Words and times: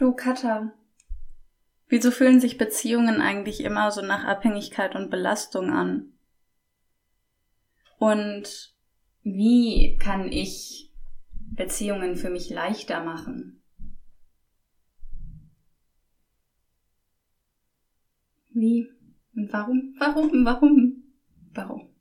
Du, 0.00 0.14
Katha, 0.14 0.72
wieso 1.88 2.10
fühlen 2.10 2.40
sich 2.40 2.56
Beziehungen 2.56 3.20
eigentlich 3.20 3.60
immer 3.60 3.90
so 3.90 4.00
nach 4.00 4.24
Abhängigkeit 4.24 4.96
und 4.96 5.10
Belastung 5.10 5.68
an? 5.68 6.14
Und 7.98 8.74
wie 9.24 9.98
kann 9.98 10.32
ich 10.32 10.90
Beziehungen 11.34 12.16
für 12.16 12.30
mich 12.30 12.48
leichter 12.48 13.04
machen? 13.04 13.62
Wie 18.54 18.88
und 19.36 19.52
warum, 19.52 19.94
warum, 19.98 20.46
warum, 20.46 21.02
warum? 21.52 21.94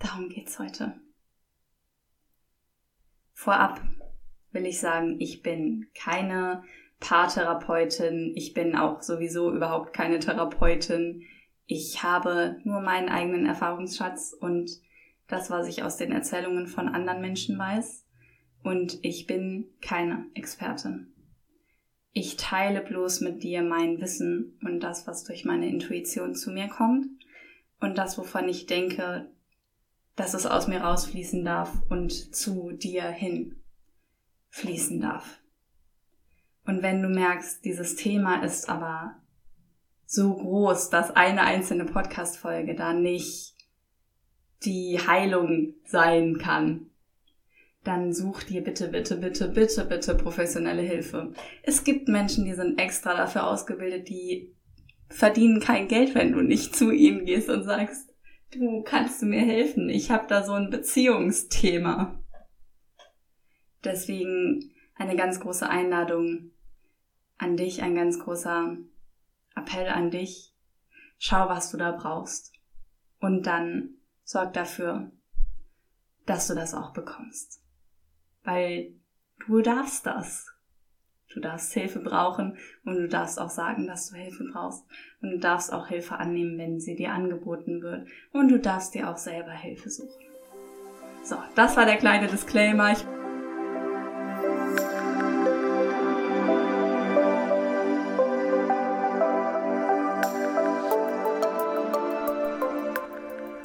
Darum 0.00 0.28
geht's 0.28 0.58
heute. 0.58 1.00
Vorab 3.32 3.80
will 4.52 4.66
ich 4.66 4.80
sagen, 4.80 5.16
ich 5.20 5.42
bin 5.42 5.86
keine 5.94 6.62
Paartherapeutin. 7.00 8.32
Ich 8.34 8.54
bin 8.54 8.74
auch 8.74 9.02
sowieso 9.02 9.52
überhaupt 9.52 9.92
keine 9.92 10.18
Therapeutin. 10.18 11.22
Ich 11.66 12.02
habe 12.02 12.56
nur 12.64 12.80
meinen 12.80 13.08
eigenen 13.08 13.46
Erfahrungsschatz 13.46 14.34
und 14.38 14.70
das, 15.28 15.50
was 15.50 15.68
ich 15.68 15.82
aus 15.82 15.96
den 15.96 16.12
Erzählungen 16.12 16.66
von 16.66 16.88
anderen 16.88 17.20
Menschen 17.20 17.58
weiß. 17.58 18.06
Und 18.62 18.98
ich 19.02 19.26
bin 19.26 19.68
keine 19.80 20.26
Expertin. 20.34 21.12
Ich 22.12 22.36
teile 22.36 22.80
bloß 22.80 23.20
mit 23.20 23.42
dir 23.42 23.62
mein 23.62 24.00
Wissen 24.00 24.58
und 24.62 24.80
das, 24.80 25.06
was 25.06 25.24
durch 25.24 25.44
meine 25.44 25.68
Intuition 25.68 26.34
zu 26.34 26.50
mir 26.50 26.68
kommt 26.68 27.06
und 27.80 27.98
das, 27.98 28.18
wovon 28.18 28.48
ich 28.48 28.66
denke, 28.66 29.30
dass 30.16 30.34
es 30.34 30.46
aus 30.46 30.66
mir 30.66 30.80
rausfließen 30.80 31.44
darf 31.44 31.70
und 31.88 32.34
zu 32.34 32.72
dir 32.72 33.04
hin 33.04 33.57
fließen 34.50 35.00
darf. 35.00 35.40
Und 36.64 36.82
wenn 36.82 37.02
du 37.02 37.08
merkst, 37.08 37.64
dieses 37.64 37.96
Thema 37.96 38.42
ist 38.42 38.68
aber 38.68 39.16
so 40.04 40.34
groß, 40.34 40.90
dass 40.90 41.10
eine 41.10 41.42
einzelne 41.42 41.84
Podcast-Folge 41.84 42.74
da 42.74 42.92
nicht 42.92 43.54
die 44.64 44.98
Heilung 45.06 45.74
sein 45.84 46.38
kann, 46.38 46.90
dann 47.84 48.12
such 48.12 48.42
dir 48.42 48.62
bitte, 48.62 48.88
bitte, 48.88 49.16
bitte, 49.16 49.48
bitte, 49.48 49.84
bitte 49.84 50.14
professionelle 50.14 50.82
Hilfe. 50.82 51.32
Es 51.62 51.84
gibt 51.84 52.08
Menschen, 52.08 52.44
die 52.44 52.54
sind 52.54 52.78
extra 52.78 53.14
dafür 53.14 53.46
ausgebildet, 53.46 54.08
die 54.08 54.54
verdienen 55.08 55.60
kein 55.60 55.88
Geld, 55.88 56.14
wenn 56.14 56.32
du 56.32 56.42
nicht 56.42 56.76
zu 56.76 56.90
ihnen 56.90 57.24
gehst 57.24 57.48
und 57.48 57.64
sagst, 57.64 58.14
du 58.52 58.82
kannst 58.82 59.22
du 59.22 59.26
mir 59.26 59.40
helfen, 59.40 59.88
ich 59.88 60.10
habe 60.10 60.26
da 60.28 60.42
so 60.42 60.52
ein 60.52 60.70
Beziehungsthema. 60.70 62.22
Deswegen 63.84 64.72
eine 64.96 65.16
ganz 65.16 65.40
große 65.40 65.68
Einladung 65.68 66.50
an 67.38 67.56
dich, 67.56 67.82
ein 67.82 67.94
ganz 67.94 68.18
großer 68.18 68.76
Appell 69.54 69.88
an 69.88 70.10
dich. 70.10 70.54
Schau, 71.18 71.48
was 71.48 71.70
du 71.70 71.76
da 71.76 71.92
brauchst. 71.92 72.52
Und 73.20 73.46
dann 73.46 73.90
sorg 74.24 74.52
dafür, 74.52 75.10
dass 76.26 76.46
du 76.48 76.54
das 76.54 76.74
auch 76.74 76.92
bekommst. 76.92 77.62
Weil 78.44 78.92
du 79.46 79.60
darfst 79.60 80.06
das. 80.06 80.46
Du 81.32 81.40
darfst 81.40 81.74
Hilfe 81.74 82.00
brauchen 82.00 82.56
und 82.84 82.94
du 82.94 83.06
darfst 83.06 83.38
auch 83.38 83.50
sagen, 83.50 83.86
dass 83.86 84.08
du 84.08 84.16
Hilfe 84.16 84.44
brauchst. 84.50 84.84
Und 85.20 85.30
du 85.30 85.38
darfst 85.38 85.72
auch 85.72 85.86
Hilfe 85.86 86.16
annehmen, 86.16 86.58
wenn 86.58 86.80
sie 86.80 86.96
dir 86.96 87.12
angeboten 87.12 87.82
wird. 87.82 88.08
Und 88.32 88.48
du 88.48 88.58
darfst 88.58 88.94
dir 88.94 89.10
auch 89.10 89.18
selber 89.18 89.52
Hilfe 89.52 89.90
suchen. 89.90 90.24
So, 91.22 91.36
das 91.54 91.76
war 91.76 91.84
der 91.84 91.96
kleine 91.96 92.28
Disclaimer. 92.28 92.92
Ich 92.92 93.04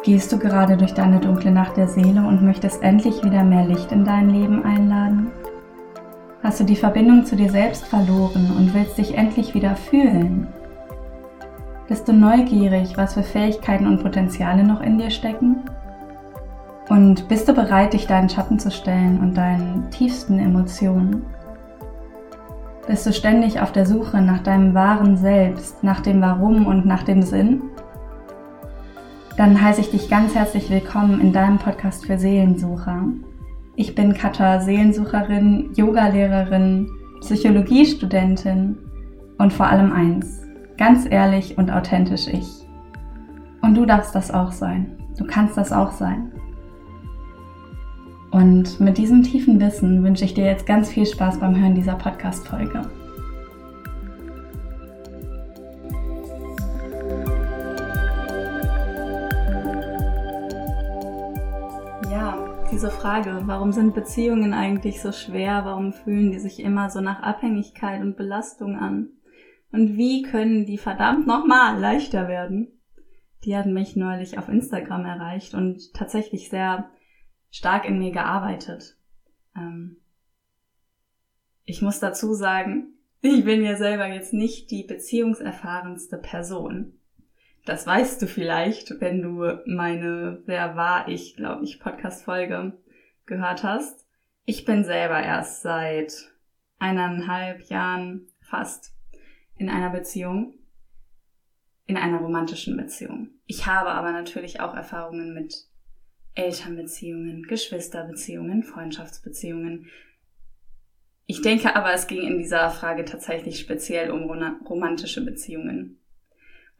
Gehst 0.03 0.34
du 0.34 0.38
gerade 0.38 0.75
durch 0.75 0.94
deine 0.94 1.22
dunkle 1.22 1.50
Nacht 1.50 1.78
der 1.78 1.88
Seele 1.88 2.28
und 2.28 2.44
möchtest 2.44 2.84
endlich 2.84 3.24
wieder 3.24 3.41
mehr 3.41 3.66
Licht 3.66 3.90
in 3.94 4.03
dein 4.03 4.30
Leben 4.30 4.62
einladen? 4.66 5.31
Hast 6.44 6.59
du 6.59 6.66
die 6.66 6.75
Verbindung 6.75 7.25
zu 7.25 7.38
dir 7.38 7.50
selbst 7.50 7.86
verloren 7.86 8.52
und 8.58 8.74
willst 8.74 8.97
dich 8.97 9.18
endlich 9.18 9.53
wieder 9.53 9.78
fühlen? 9.78 10.47
Bist 11.88 12.06
du 12.06 12.12
neugierig, 12.12 12.97
was 12.97 13.13
für 13.13 13.24
Fähigkeiten 13.24 13.88
und 13.88 14.03
Potenziale 14.03 14.66
noch 14.66 14.81
in 14.81 14.97
dir 14.97 15.09
stecken? 15.09 15.63
Und 16.90 17.30
bist 17.30 17.47
du 17.47 17.53
bereit, 17.53 17.94
dich 17.94 18.06
deinen 18.06 18.28
Schatten 18.28 18.59
zu 18.59 18.72
stellen 18.72 19.22
und 19.22 19.38
deinen 19.38 19.90
tiefsten 19.90 20.38
Emotionen? 20.38 21.25
Bist 22.88 23.06
du 23.06 23.13
ständig 23.13 23.62
auf 23.62 23.72
der 23.72 23.86
Suche 23.86 24.22
nach 24.22 24.44
deinem 24.44 24.74
wahren 24.74 25.16
Selbst, 25.16 25.81
nach 25.81 26.02
dem 26.02 26.19
Warum 26.19 26.68
und 26.68 26.86
nach 26.86 27.03
dem 27.03 27.22
Sinn? 27.22 27.62
Dann 29.38 29.60
heiße 29.60 29.82
ich 29.82 29.90
dich 29.90 30.10
ganz 30.10 30.36
herzlich 30.36 30.70
willkommen 30.70 31.20
in 31.20 31.34
deinem 31.34 31.58
Podcast 31.58 32.06
für 32.06 32.20
Seelensucher. 32.20 33.08
Ich 33.76 33.96
bin 33.96 34.14
Katha, 34.14 34.60
Seelensucherin, 34.60 35.72
Yogalehrerin, 35.74 36.88
Psychologiestudentin 37.20 38.78
und 39.40 39.52
vor 39.52 39.66
allem 39.66 39.92
eins, 39.92 40.44
ganz 40.78 41.08
ehrlich 41.10 41.58
und 41.58 41.72
authentisch 41.72 42.28
ich. 42.28 42.48
Und 43.64 43.74
du 43.74 43.88
darfst 43.88 44.14
das 44.14 44.30
auch 44.30 44.52
sein. 44.52 44.98
Du 45.18 45.26
kannst 45.26 45.58
das 45.58 45.72
auch 45.72 45.94
sein. 45.94 46.32
Und 48.30 48.80
mit 48.80 49.00
diesem 49.00 49.24
tiefen 49.24 49.60
Wissen 49.60 50.04
wünsche 50.04 50.26
ich 50.26 50.36
dir 50.36 50.46
jetzt 50.46 50.68
ganz 50.68 50.92
viel 50.92 51.08
Spaß 51.08 51.40
beim 51.40 51.60
Hören 51.60 51.74
dieser 51.74 51.96
Podcast-Folge. 51.96 52.84
Diese 62.74 62.90
Frage, 62.90 63.44
warum 63.46 63.72
sind 63.72 63.94
Beziehungen 63.94 64.52
eigentlich 64.52 65.00
so 65.00 65.12
schwer? 65.12 65.64
Warum 65.64 65.94
fühlen 65.94 66.32
die 66.32 66.40
sich 66.40 66.60
immer 66.60 66.90
so 66.90 67.02
nach 67.02 67.22
Abhängigkeit 67.22 68.02
und 68.02 68.18
Belastung 68.18 68.76
an? 68.76 69.12
Und 69.72 69.96
wie 69.96 70.24
können 70.24 70.66
die 70.66 70.80
verdammt 70.80 71.28
nochmal 71.28 71.80
leichter 71.80 72.28
werden? 72.28 72.82
Die 73.44 73.56
hat 73.56 73.68
mich 73.68 73.96
neulich 73.96 74.40
auf 74.40 74.50
Instagram 74.50 75.06
erreicht 75.06 75.54
und 75.54 75.94
tatsächlich 75.94 76.50
sehr 76.50 76.90
stark 77.52 77.88
in 77.88 78.00
mir 78.00 78.12
gearbeitet. 78.12 78.98
Ähm 79.56 79.98
ich 81.66 81.84
muss 81.84 82.00
dazu 82.00 82.34
sagen, 82.34 82.96
ich 83.22 83.46
bin 83.46 83.64
ja 83.64 83.76
selber 83.76 84.08
jetzt 84.08 84.34
nicht 84.34 84.72
die 84.72 84.84
beziehungserfahrenste 84.84 86.18
Person. 86.18 87.00
Das 87.66 87.88
weißt 87.88 88.22
du 88.22 88.28
vielleicht, 88.28 89.00
wenn 89.00 89.22
du 89.22 89.62
meine 89.66 90.41
Wer 90.46 90.75
war 90.75 91.07
ich, 91.07 91.38
glaube 91.38 91.63
ich, 91.63 91.79
Podcast-Folge 91.79 92.78
gehört 93.25 93.63
hast. 93.63 94.06
Ich 94.46 94.66
bin 94.66 94.84
selber 94.84 95.22
erst 95.22 95.62
seit 95.62 96.13
eineinhalb 96.79 97.62
Jahren 97.69 98.28
fast 98.41 98.94
in 99.56 99.69
einer 99.69 99.90
Beziehung, 99.90 100.56
in 101.85 101.96
einer 101.96 102.18
romantischen 102.18 102.75
Beziehung. 102.75 103.29
Ich 103.46 103.66
habe 103.66 103.91
aber 103.91 104.12
natürlich 104.12 104.59
auch 104.59 104.75
Erfahrungen 104.75 105.34
mit 105.34 105.69
Elternbeziehungen, 106.35 107.44
Geschwisterbeziehungen, 107.44 108.63
Freundschaftsbeziehungen. 108.63 109.88
Ich 111.25 111.41
denke 111.41 111.78
aber, 111.78 111.94
es 111.94 112.07
ging 112.07 112.24
in 112.24 112.40
dieser 112.40 112.69
Frage 112.72 113.06
tatsächlich 113.06 113.59
speziell 113.59 114.12
um 114.12 114.24
romantische 114.66 115.24
Beziehungen. 115.24 116.03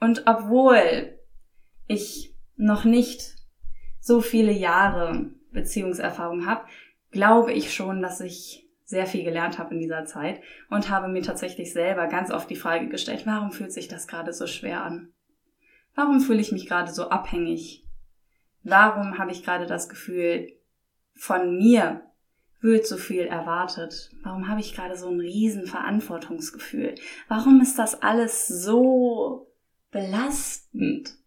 Und 0.04 0.24
obwohl 0.26 1.18
ich 1.88 2.36
noch 2.58 2.84
nicht 2.84 3.38
so 4.02 4.20
viele 4.20 4.52
Jahre 4.52 5.32
Beziehungserfahrung 5.54 6.46
habe, 6.46 6.66
glaube 7.12 7.54
ich 7.54 7.74
schon, 7.74 8.02
dass 8.02 8.20
ich 8.20 8.68
sehr 8.84 9.06
viel 9.06 9.24
gelernt 9.24 9.60
habe 9.60 9.74
in 9.74 9.80
dieser 9.80 10.04
Zeit 10.04 10.42
und 10.70 10.90
habe 10.90 11.08
mir 11.08 11.22
tatsächlich 11.22 11.72
selber 11.72 12.08
ganz 12.08 12.32
oft 12.32 12.50
die 12.50 12.58
Frage 12.58 12.90
gestellt, 12.90 13.22
warum 13.26 13.54
fühlt 13.54 13.72
sich 13.72 13.88
das 13.88 14.06
gerade 14.06 14.34
so 14.34 14.46
schwer 14.46 14.84
an? 14.84 15.14
Warum 15.96 16.20
fühle 16.20 16.42
ich 16.42 16.52
mich 16.52 16.68
gerade 16.68 16.92
so 16.92 17.08
abhängig? 17.08 17.86
Warum 18.62 19.18
habe 19.18 19.32
ich 19.32 19.42
gerade 19.42 19.68
das 19.68 19.88
Gefühl, 19.88 20.52
von 21.14 21.56
mir 21.56 22.02
wird 22.60 22.86
so 22.86 22.98
viel 22.98 23.22
erwartet? 23.22 24.12
Warum 24.22 24.50
habe 24.50 24.60
ich 24.60 24.76
gerade 24.76 24.98
so 24.98 25.08
ein 25.08 25.22
riesen 25.22 25.66
Verantwortungsgefühl? 25.66 26.96
Warum 27.30 27.62
ist 27.62 27.80
das 27.80 28.02
alles 28.02 28.50
so 28.50 29.48
belastend. 29.94 31.18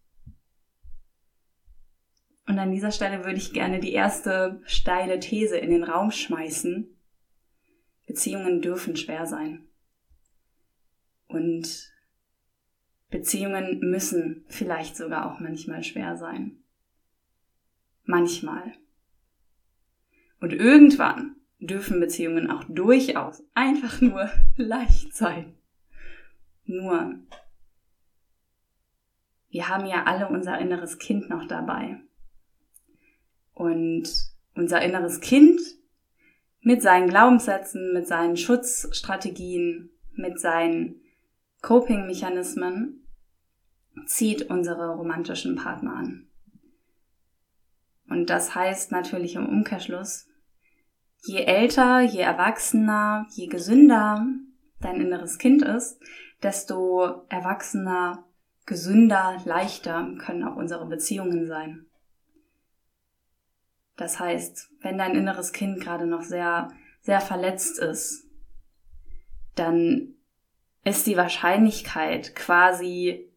Und 2.45 2.59
an 2.59 2.71
dieser 2.71 2.91
Stelle 2.91 3.25
würde 3.25 3.37
ich 3.37 3.53
gerne 3.53 3.79
die 3.79 3.93
erste 3.93 4.61
steile 4.65 5.19
These 5.19 5.57
in 5.57 5.71
den 5.71 5.83
Raum 5.83 6.11
schmeißen. 6.11 6.87
Beziehungen 8.05 8.61
dürfen 8.61 8.95
schwer 8.95 9.25
sein. 9.25 9.67
Und 11.27 11.91
Beziehungen 13.09 13.79
müssen 13.79 14.45
vielleicht 14.47 14.95
sogar 14.95 15.31
auch 15.31 15.39
manchmal 15.39 15.83
schwer 15.83 16.15
sein. 16.15 16.57
Manchmal. 18.03 18.73
Und 20.39 20.53
irgendwann, 20.53 21.35
dürfen 21.59 21.99
Beziehungen 21.99 22.49
auch 22.49 22.63
durchaus 22.65 23.43
einfach 23.53 23.99
nur 24.01 24.29
leicht 24.55 25.15
sein. 25.15 25.55
Nur, 26.65 27.19
wir 29.49 29.69
haben 29.69 29.85
ja 29.85 30.03
alle 30.03 30.27
unser 30.27 30.59
inneres 30.59 30.97
Kind 30.99 31.29
noch 31.29 31.47
dabei. 31.47 31.97
Und 33.53 34.09
unser 34.55 34.81
inneres 34.81 35.19
Kind 35.19 35.59
mit 36.61 36.81
seinen 36.81 37.09
Glaubenssätzen, 37.09 37.93
mit 37.93 38.07
seinen 38.07 38.37
Schutzstrategien, 38.37 39.89
mit 40.13 40.39
seinen 40.39 41.01
Coping-Mechanismen 41.61 43.07
zieht 44.05 44.49
unsere 44.49 44.95
romantischen 44.95 45.55
Partner 45.55 45.95
an. 45.95 46.27
Und 48.09 48.29
das 48.29 48.55
heißt 48.55 48.91
natürlich 48.91 49.35
im 49.35 49.47
Umkehrschluss, 49.47 50.27
je 51.25 51.43
älter, 51.43 52.01
je 52.01 52.21
erwachsener, 52.21 53.27
je 53.31 53.47
gesünder 53.47 54.25
dein 54.79 55.01
inneres 55.01 55.37
Kind 55.39 55.63
ist, 55.63 55.99
desto 56.43 57.25
erwachsener, 57.29 58.26
gesünder, 58.67 59.41
leichter 59.45 60.13
können 60.19 60.43
auch 60.43 60.55
unsere 60.55 60.85
Beziehungen 60.85 61.47
sein. 61.47 61.87
Das 63.95 64.19
heißt, 64.19 64.69
wenn 64.81 64.99
dein 64.99 65.15
inneres 65.15 65.53
Kind 65.53 65.81
gerade 65.81 66.05
noch 66.05 66.21
sehr, 66.21 66.71
sehr 67.01 67.19
verletzt 67.19 67.79
ist, 67.79 68.27
dann 69.55 70.13
ist 70.83 71.07
die 71.07 71.17
Wahrscheinlichkeit 71.17 72.35
quasi, 72.35 73.27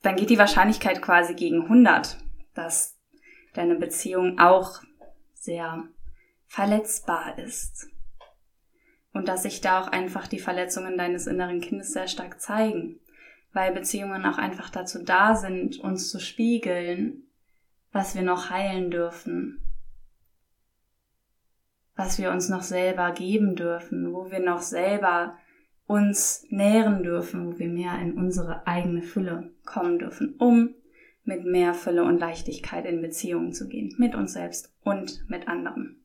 dann 0.00 0.16
geht 0.16 0.30
die 0.30 0.38
Wahrscheinlichkeit 0.38 1.02
quasi 1.02 1.34
gegen 1.34 1.62
100, 1.62 2.16
dass 2.54 2.96
deine 3.52 3.74
Beziehung 3.74 4.38
auch 4.38 4.80
sehr 5.34 5.84
verletzbar 6.46 7.38
ist. 7.38 7.88
Und 9.18 9.26
dass 9.26 9.42
sich 9.42 9.60
da 9.60 9.80
auch 9.80 9.88
einfach 9.88 10.28
die 10.28 10.38
Verletzungen 10.38 10.96
deines 10.96 11.26
inneren 11.26 11.60
Kindes 11.60 11.92
sehr 11.92 12.06
stark 12.06 12.40
zeigen, 12.40 13.00
weil 13.52 13.72
Beziehungen 13.72 14.24
auch 14.24 14.38
einfach 14.38 14.70
dazu 14.70 15.02
da 15.02 15.34
sind, 15.34 15.80
uns 15.80 16.08
zu 16.08 16.20
spiegeln, 16.20 17.24
was 17.90 18.14
wir 18.14 18.22
noch 18.22 18.50
heilen 18.50 18.92
dürfen, 18.92 19.60
was 21.96 22.20
wir 22.20 22.30
uns 22.30 22.48
noch 22.48 22.62
selber 22.62 23.10
geben 23.10 23.56
dürfen, 23.56 24.14
wo 24.14 24.30
wir 24.30 24.38
noch 24.38 24.60
selber 24.60 25.36
uns 25.88 26.46
nähren 26.50 27.02
dürfen, 27.02 27.44
wo 27.44 27.58
wir 27.58 27.68
mehr 27.68 27.98
in 28.00 28.16
unsere 28.16 28.68
eigene 28.68 29.02
Fülle 29.02 29.50
kommen 29.64 29.98
dürfen, 29.98 30.36
um 30.38 30.76
mit 31.24 31.44
mehr 31.44 31.74
Fülle 31.74 32.04
und 32.04 32.20
Leichtigkeit 32.20 32.86
in 32.86 33.02
Beziehungen 33.02 33.52
zu 33.52 33.66
gehen, 33.66 33.96
mit 33.98 34.14
uns 34.14 34.34
selbst 34.34 34.72
und 34.84 35.28
mit 35.28 35.48
anderen. 35.48 36.04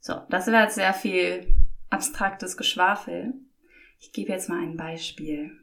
So, 0.00 0.20
das 0.30 0.46
wäre 0.46 0.64
jetzt 0.64 0.76
sehr 0.76 0.94
viel 0.94 1.54
abstraktes 1.90 2.56
Geschwafel. 2.56 3.34
Ich 3.98 4.12
gebe 4.12 4.32
jetzt 4.32 4.48
mal 4.48 4.62
ein 4.62 4.76
Beispiel. 4.76 5.58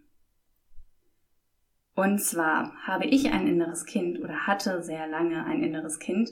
Und 1.95 2.19
zwar 2.19 2.73
habe 2.85 3.05
ich 3.05 3.31
ein 3.31 3.47
inneres 3.47 3.85
Kind 3.85 4.19
oder 4.19 4.47
hatte 4.47 4.83
sehr 4.83 5.07
lange 5.07 5.45
ein 5.45 5.63
inneres 5.63 5.99
Kind. 5.99 6.29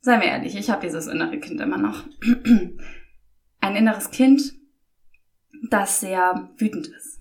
Seien 0.00 0.22
wir 0.22 0.28
ehrlich, 0.28 0.56
ich 0.56 0.70
habe 0.70 0.80
dieses 0.80 1.06
innere 1.06 1.38
Kind 1.38 1.60
immer 1.60 1.76
noch. 1.76 2.06
ein 3.60 3.76
inneres 3.76 4.10
Kind, 4.10 4.54
das 5.68 6.00
sehr 6.00 6.50
wütend 6.56 6.86
ist. 6.88 7.20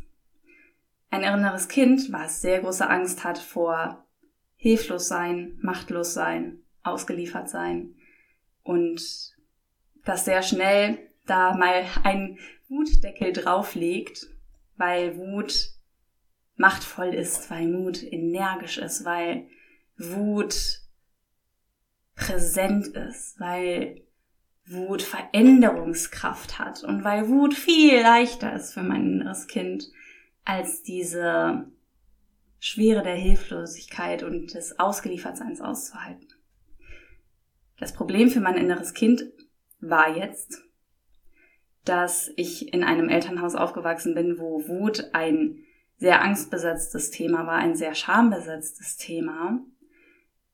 Ein 1.10 1.24
inneres 1.24 1.68
Kind, 1.68 2.14
was 2.14 2.42
sehr 2.42 2.62
große 2.62 2.90
Angst 2.90 3.26
hat 3.26 3.38
vor 3.38 4.06
hilflos 4.56 5.10
sein, 5.10 5.58
machtlos 5.62 6.14
sein, 6.14 6.60
ausgeliefert 6.84 7.50
sein 7.50 7.96
und 8.64 9.36
das 10.10 10.26
sehr 10.26 10.42
schnell 10.42 10.98
da 11.26 11.56
mal 11.56 11.86
einen 12.04 12.40
Wutdeckel 12.68 13.32
drauflegt, 13.32 14.28
weil 14.76 15.18
Wut 15.18 15.70
machtvoll 16.56 17.14
ist, 17.14 17.50
weil 17.52 17.68
Mut 17.68 18.02
energisch 18.04 18.80
ist, 18.80 19.06
weil 19.06 19.48
Wut 19.98 20.82
präsent 22.16 22.88
ist, 22.88 23.40
weil 23.40 24.02
Wut 24.66 25.02
Veränderungskraft 25.02 26.60
hat 26.60 26.84
und 26.84 27.04
weil 27.04 27.28
Wut 27.30 27.54
viel 27.54 28.02
leichter 28.02 28.54
ist 28.54 28.74
für 28.74 28.84
mein 28.84 29.06
inneres 29.06 29.48
Kind 29.48 29.90
als 30.44 30.84
diese 30.84 31.68
Schwere 32.60 33.04
der 33.04 33.16
Hilflosigkeit 33.16 34.24
und 34.24 34.54
des 34.54 34.80
Ausgeliefertseins 34.80 35.62
auszuhalten. 35.62 36.28
Das 37.78 37.94
Problem 37.94 38.30
für 38.30 38.42
mein 38.42 38.58
inneres 38.58 38.94
Kind 38.94 39.24
war 39.80 40.16
jetzt, 40.16 40.62
dass 41.86 42.32
ich 42.36 42.74
in 42.74 42.84
einem 42.84 43.10
Elternhaus 43.10 43.56
aufgewachsen 43.56 44.14
bin, 44.14 44.38
wo 44.38 44.68
Wut 44.68 45.10
ein 45.14 45.64
sehr 45.98 46.22
angstbesetztes 46.22 47.12
Thema 47.12 47.46
war, 47.46 47.56
ein 47.56 47.76
sehr 47.76 47.94
schambesetztes 47.96 48.98
Thema 48.98 49.60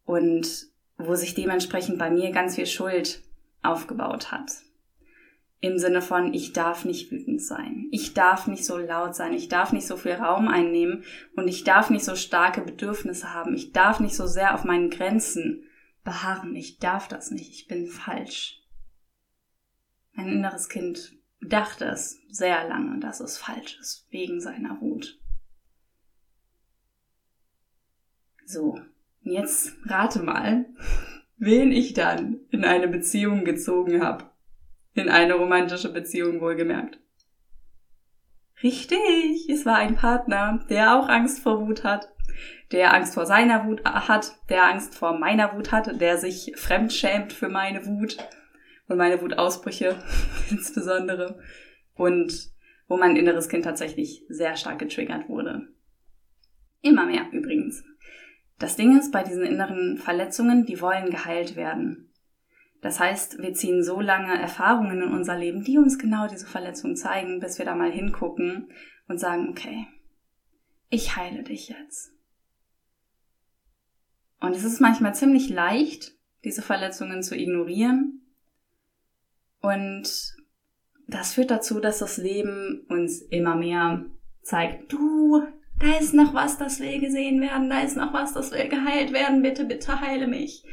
und 0.05 0.67
wo 0.97 1.15
sich 1.15 1.33
dementsprechend 1.35 1.99
bei 1.99 2.09
mir 2.09 2.31
ganz 2.31 2.55
viel 2.55 2.65
Schuld 2.65 3.21
aufgebaut 3.61 4.31
hat. 4.31 4.51
Im 5.59 5.77
Sinne 5.79 6.01
von, 6.01 6.33
ich 6.33 6.53
darf 6.53 6.85
nicht 6.85 7.11
wütend 7.11 7.41
sein, 7.41 7.87
ich 7.91 8.13
darf 8.13 8.47
nicht 8.47 8.65
so 8.65 8.77
laut 8.77 9.15
sein, 9.15 9.33
ich 9.33 9.49
darf 9.49 9.73
nicht 9.73 9.87
so 9.87 9.97
viel 9.97 10.13
Raum 10.13 10.47
einnehmen. 10.47 11.03
Und 11.35 11.47
ich 11.47 11.63
darf 11.63 11.89
nicht 11.89 12.05
so 12.05 12.15
starke 12.15 12.61
Bedürfnisse 12.61 13.33
haben, 13.33 13.55
ich 13.55 13.71
darf 13.71 13.99
nicht 13.99 14.15
so 14.15 14.27
sehr 14.27 14.53
auf 14.53 14.63
meinen 14.63 14.89
Grenzen 14.89 15.63
beharren, 16.03 16.55
ich 16.55 16.77
darf 16.77 17.07
das 17.07 17.31
nicht, 17.31 17.51
ich 17.51 17.67
bin 17.67 17.87
falsch. 17.87 18.61
Mein 20.15 20.29
inneres 20.29 20.69
Kind 20.69 21.13
dachte 21.41 21.85
es 21.85 22.21
sehr 22.29 22.67
lange, 22.67 22.99
dass 22.99 23.19
es 23.19 23.37
falsch 23.37 23.77
ist, 23.79 24.07
wegen 24.09 24.39
seiner 24.39 24.79
Wut. 24.81 25.19
So, 28.45 28.79
jetzt 29.21 29.73
rate 29.85 30.21
mal, 30.21 30.65
wen 31.37 31.71
ich 31.71 31.93
dann 31.93 32.39
in 32.49 32.63
eine 32.63 32.87
Beziehung 32.87 33.43
gezogen 33.43 34.03
habe. 34.03 34.29
In 34.93 35.09
eine 35.09 35.33
romantische 35.33 35.91
Beziehung 35.91 36.39
wohlgemerkt. 36.39 36.99
Richtig, 38.63 39.49
es 39.49 39.65
war 39.65 39.75
ein 39.75 39.95
Partner, 39.95 40.65
der 40.69 40.95
auch 40.97 41.09
Angst 41.09 41.39
vor 41.39 41.67
Wut 41.67 41.83
hat, 41.83 42.07
der 42.71 42.93
Angst 42.93 43.13
vor 43.13 43.25
seiner 43.25 43.65
Wut 43.65 43.83
hat, 43.83 44.39
der 44.47 44.63
Angst 44.69 44.95
vor 44.95 45.19
meiner 45.19 45.53
Wut 45.55 45.73
hat, 45.73 45.99
der 45.99 46.17
sich 46.17 46.53
fremdschämt 46.55 47.33
für 47.33 47.49
meine 47.49 47.85
Wut 47.85 48.17
und 48.87 48.97
meine 48.97 49.21
Wutausbrüche 49.21 49.95
insbesondere 50.49 51.39
und 51.95 52.51
wo 52.87 52.97
mein 52.97 53.15
inneres 53.15 53.49
Kind 53.49 53.63
tatsächlich 53.63 54.23
sehr 54.29 54.55
stark 54.55 54.79
getriggert 54.79 55.27
wurde. 55.27 55.67
Immer 56.81 57.05
mehr 57.05 57.27
übrigens. 57.31 57.83
Das 58.59 58.75
Ding 58.75 58.97
ist 58.97 59.11
bei 59.11 59.23
diesen 59.23 59.43
inneren 59.43 59.97
Verletzungen, 59.97 60.65
die 60.65 60.79
wollen 60.81 61.09
geheilt 61.09 61.55
werden. 61.55 62.11
Das 62.81 62.99
heißt, 62.99 63.41
wir 63.41 63.53
ziehen 63.53 63.83
so 63.83 63.99
lange 63.99 64.39
Erfahrungen 64.39 65.01
in 65.01 65.11
unser 65.11 65.37
Leben, 65.37 65.63
die 65.63 65.77
uns 65.77 65.97
genau 65.97 66.27
diese 66.27 66.45
Verletzung 66.45 66.95
zeigen, 66.95 67.39
bis 67.39 67.57
wir 67.57 67.65
da 67.65 67.73
mal 67.73 67.91
hingucken 67.91 68.69
und 69.07 69.19
sagen, 69.19 69.49
okay, 69.49 69.87
ich 70.89 71.15
heile 71.15 71.41
dich 71.41 71.69
jetzt. 71.69 72.13
Und 74.39 74.55
es 74.55 74.63
ist 74.63 74.79
manchmal 74.79 75.15
ziemlich 75.15 75.49
leicht, 75.49 76.11
diese 76.43 76.61
Verletzungen 76.61 77.23
zu 77.23 77.35
ignorieren. 77.35 78.14
Und 79.65 80.35
das 81.07 81.33
führt 81.33 81.49
dazu, 81.49 81.79
dass 81.79 81.97
das 81.97 82.17
Leben 82.17 82.85
uns 82.87 83.21
immer 83.21 83.55
mehr 83.55 84.05
zeigt, 84.43 84.93
du, 84.93 85.41
da 85.79 85.97
ist 85.99 86.13
noch 86.13 86.35
was, 86.35 86.59
das 86.59 86.79
will 86.79 86.99
gesehen 86.99 87.41
werden, 87.41 87.69
da 87.69 87.79
ist 87.81 87.97
noch 87.97 88.13
was, 88.13 88.33
das 88.33 88.51
will 88.51 88.69
geheilt 88.69 89.11
werden, 89.11 89.41
bitte, 89.41 89.65
bitte 89.65 89.99
heile 90.01 90.27
mich. 90.27 90.63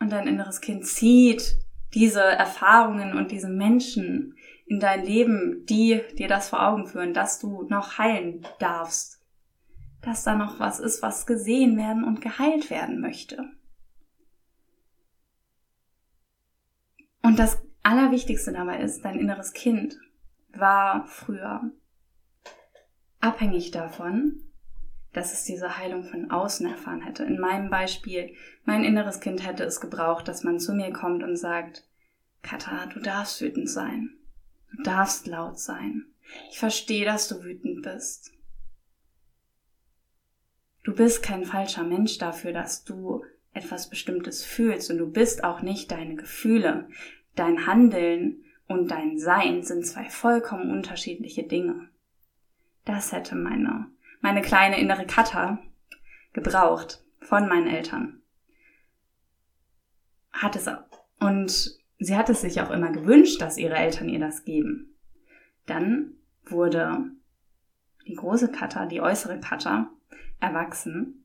Und 0.00 0.12
dein 0.12 0.26
inneres 0.28 0.60
Kind 0.60 0.86
zieht 0.86 1.56
diese 1.94 2.20
Erfahrungen 2.20 3.16
und 3.16 3.30
diese 3.30 3.48
Menschen 3.48 4.36
in 4.66 4.80
dein 4.80 5.02
Leben, 5.02 5.64
die 5.64 6.02
dir 6.18 6.28
das 6.28 6.50
vor 6.50 6.66
Augen 6.66 6.86
führen, 6.86 7.14
dass 7.14 7.38
du 7.38 7.62
noch 7.70 7.96
heilen 7.96 8.46
darfst. 8.58 9.22
Dass 10.02 10.24
da 10.24 10.34
noch 10.34 10.60
was 10.60 10.78
ist, 10.78 11.00
was 11.00 11.26
gesehen 11.26 11.78
werden 11.78 12.04
und 12.04 12.20
geheilt 12.20 12.68
werden 12.68 13.00
möchte. 13.00 13.44
Und 17.22 17.38
das 17.38 17.62
Allerwichtigste 17.84 18.52
dabei 18.52 18.80
ist, 18.80 19.04
dein 19.04 19.20
inneres 19.20 19.52
Kind 19.52 19.98
war 20.52 21.06
früher 21.06 21.70
abhängig 23.20 23.70
davon, 23.72 24.40
dass 25.12 25.32
es 25.34 25.44
diese 25.44 25.76
Heilung 25.78 26.02
von 26.04 26.30
außen 26.30 26.66
erfahren 26.66 27.02
hätte. 27.02 27.24
In 27.24 27.38
meinem 27.38 27.70
Beispiel, 27.70 28.34
mein 28.64 28.84
inneres 28.84 29.20
Kind 29.20 29.46
hätte 29.46 29.64
es 29.64 29.80
gebraucht, 29.80 30.26
dass 30.26 30.44
man 30.44 30.58
zu 30.58 30.72
mir 30.72 30.92
kommt 30.92 31.22
und 31.22 31.36
sagt, 31.36 31.86
Katha, 32.42 32.86
du 32.86 33.00
darfst 33.00 33.40
wütend 33.42 33.68
sein. 33.68 34.16
Du 34.72 34.82
darfst 34.82 35.26
laut 35.26 35.58
sein. 35.58 36.06
Ich 36.50 36.58
verstehe, 36.58 37.04
dass 37.04 37.28
du 37.28 37.44
wütend 37.44 37.82
bist. 37.82 38.32
Du 40.84 40.94
bist 40.94 41.22
kein 41.22 41.44
falscher 41.44 41.84
Mensch 41.84 42.16
dafür, 42.16 42.52
dass 42.52 42.84
du 42.84 43.24
etwas 43.52 43.90
Bestimmtes 43.90 44.42
fühlst 44.42 44.90
und 44.90 44.98
du 44.98 45.10
bist 45.10 45.44
auch 45.44 45.60
nicht 45.60 45.90
deine 45.90 46.16
Gefühle. 46.16 46.88
Dein 47.34 47.66
Handeln 47.66 48.44
und 48.68 48.90
dein 48.90 49.18
Sein 49.18 49.62
sind 49.62 49.86
zwei 49.86 50.08
vollkommen 50.08 50.70
unterschiedliche 50.70 51.42
Dinge. 51.42 51.88
Das 52.84 53.12
hätte 53.12 53.34
meine, 53.34 53.86
meine 54.20 54.42
kleine 54.42 54.78
innere 54.78 55.06
Katha 55.06 55.58
gebraucht 56.32 57.02
von 57.20 57.48
meinen 57.48 57.66
Eltern. 57.66 58.20
Hat 60.32 60.56
es 60.56 60.68
auch. 60.68 60.82
Und 61.20 61.78
sie 61.98 62.16
hat 62.16 62.28
es 62.28 62.40
sich 62.42 62.60
auch 62.60 62.70
immer 62.70 62.90
gewünscht, 62.90 63.40
dass 63.40 63.56
ihre 63.56 63.76
Eltern 63.76 64.08
ihr 64.08 64.20
das 64.20 64.44
geben. 64.44 64.94
Dann 65.66 66.12
wurde 66.44 67.10
die 68.06 68.14
große 68.14 68.50
Katha, 68.50 68.86
die 68.86 69.00
äußere 69.00 69.40
Katha, 69.40 69.90
erwachsen 70.40 71.24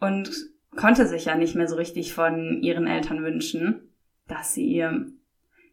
und 0.00 0.30
konnte 0.76 1.06
sich 1.06 1.26
ja 1.26 1.36
nicht 1.36 1.54
mehr 1.54 1.68
so 1.68 1.76
richtig 1.76 2.14
von 2.14 2.62
ihren 2.62 2.86
Eltern 2.86 3.22
wünschen, 3.22 3.92
dass 4.26 4.54
sie 4.54 4.66
ihr 4.66 5.12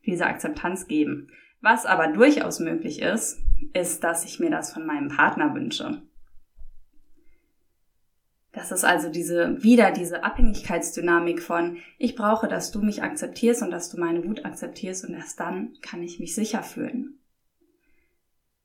diese 0.07 0.25
Akzeptanz 0.25 0.87
geben. 0.87 1.27
Was 1.61 1.85
aber 1.85 2.07
durchaus 2.07 2.59
möglich 2.59 3.01
ist, 3.01 3.39
ist, 3.73 4.03
dass 4.03 4.25
ich 4.25 4.39
mir 4.39 4.49
das 4.49 4.73
von 4.73 4.85
meinem 4.85 5.09
Partner 5.09 5.53
wünsche. 5.53 6.01
Das 8.53 8.71
ist 8.71 8.83
also 8.83 9.09
diese, 9.09 9.61
wieder 9.61 9.91
diese 9.91 10.23
Abhängigkeitsdynamik 10.23 11.43
von, 11.43 11.77
ich 11.99 12.15
brauche, 12.15 12.47
dass 12.47 12.71
du 12.71 12.81
mich 12.81 13.03
akzeptierst 13.03 13.61
und 13.61 13.69
dass 13.69 13.91
du 13.91 13.99
meine 13.99 14.23
Wut 14.23 14.45
akzeptierst 14.45 15.05
und 15.05 15.13
erst 15.13 15.39
dann 15.39 15.73
kann 15.81 16.01
ich 16.01 16.19
mich 16.19 16.33
sicher 16.33 16.63
fühlen. 16.63 17.19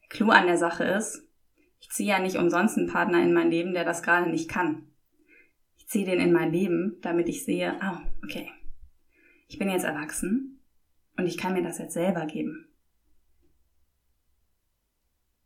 Der 0.03 0.09
Clou 0.09 0.31
an 0.31 0.47
der 0.47 0.57
Sache 0.57 0.85
ist, 0.85 1.27
ich 1.81 1.91
ziehe 1.91 2.09
ja 2.09 2.21
nicht 2.21 2.37
umsonst 2.37 2.79
einen 2.79 2.89
Partner 2.89 3.23
in 3.23 3.35
mein 3.35 3.51
Leben, 3.51 3.75
der 3.75 3.85
das 3.85 4.03
gerade 4.03 4.31
nicht 4.31 4.49
kann. 4.49 4.87
Ich 5.77 5.89
ziehe 5.89 6.07
den 6.07 6.21
in 6.21 6.33
mein 6.33 6.53
Leben, 6.53 6.97
damit 7.03 7.29
ich 7.29 7.45
sehe, 7.45 7.75
oh, 7.83 7.99
okay, 8.25 8.51
ich 9.49 9.59
bin 9.59 9.69
jetzt 9.69 9.85
erwachsen 9.85 10.52
und 11.17 11.27
ich 11.27 11.39
kann 11.39 11.53
mir 11.53 11.63
das 11.63 11.79
jetzt 11.79 11.95
selber 11.95 12.27
geben. 12.27 12.69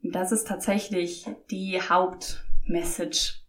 Und 0.02 0.14
das 0.14 0.32
ist 0.32 0.46
tatsächlich 0.46 1.26
die 1.50 1.80
Hauptmessage, 1.80 3.40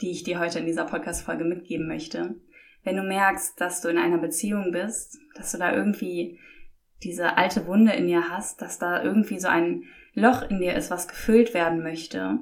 die 0.00 0.10
ich 0.10 0.22
dir 0.22 0.38
heute 0.38 0.60
in 0.60 0.66
dieser 0.66 0.84
Podcast-Folge 0.84 1.44
mitgeben 1.44 1.88
möchte. 1.88 2.36
Wenn 2.84 2.96
du 2.96 3.02
merkst, 3.02 3.60
dass 3.60 3.80
du 3.80 3.88
in 3.88 3.98
einer 3.98 4.18
Beziehung 4.18 4.70
bist, 4.70 5.18
dass 5.34 5.52
du 5.52 5.58
da 5.58 5.74
irgendwie 5.74 6.38
diese 7.02 7.36
alte 7.36 7.66
Wunde 7.66 7.92
in 7.92 8.06
dir 8.06 8.30
hast, 8.30 8.62
dass 8.62 8.78
da 8.78 9.02
irgendwie 9.02 9.38
so 9.38 9.48
ein 9.48 9.84
Loch 10.14 10.42
in 10.42 10.60
dir 10.60 10.74
ist, 10.74 10.90
was 10.90 11.08
gefüllt 11.08 11.54
werden 11.54 11.82
möchte. 11.82 12.38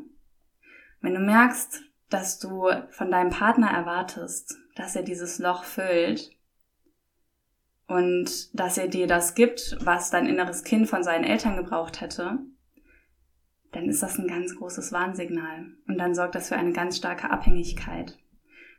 Wenn 1.00 1.14
du 1.14 1.20
merkst, 1.20 1.82
dass 2.10 2.38
du 2.38 2.68
von 2.90 3.10
deinem 3.10 3.30
Partner 3.30 3.70
erwartest, 3.70 4.58
dass 4.76 4.96
er 4.96 5.02
dieses 5.02 5.38
Loch 5.38 5.64
füllt 5.64 6.30
und 7.88 8.58
dass 8.58 8.78
er 8.78 8.86
dir 8.86 9.06
das 9.06 9.34
gibt, 9.34 9.76
was 9.80 10.10
dein 10.10 10.26
inneres 10.26 10.62
Kind 10.62 10.88
von 10.88 11.02
seinen 11.02 11.24
Eltern 11.24 11.56
gebraucht 11.56 12.00
hätte, 12.00 12.38
dann 13.72 13.88
ist 13.88 14.02
das 14.02 14.18
ein 14.18 14.28
ganz 14.28 14.54
großes 14.56 14.92
Warnsignal 14.92 15.66
und 15.88 15.98
dann 15.98 16.14
sorgt 16.14 16.34
das 16.34 16.48
für 16.48 16.56
eine 16.56 16.72
ganz 16.72 16.98
starke 16.98 17.30
Abhängigkeit, 17.30 18.18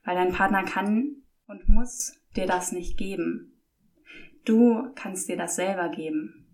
weil 0.05 0.15
dein 0.15 0.31
Partner 0.31 0.63
kann 0.63 1.23
und 1.47 1.67
muss 1.67 2.15
dir 2.35 2.45
das 2.45 2.71
nicht 2.71 2.97
geben. 2.97 3.59
Du 4.45 4.91
kannst 4.95 5.27
dir 5.27 5.37
das 5.37 5.55
selber 5.55 5.89
geben. 5.89 6.47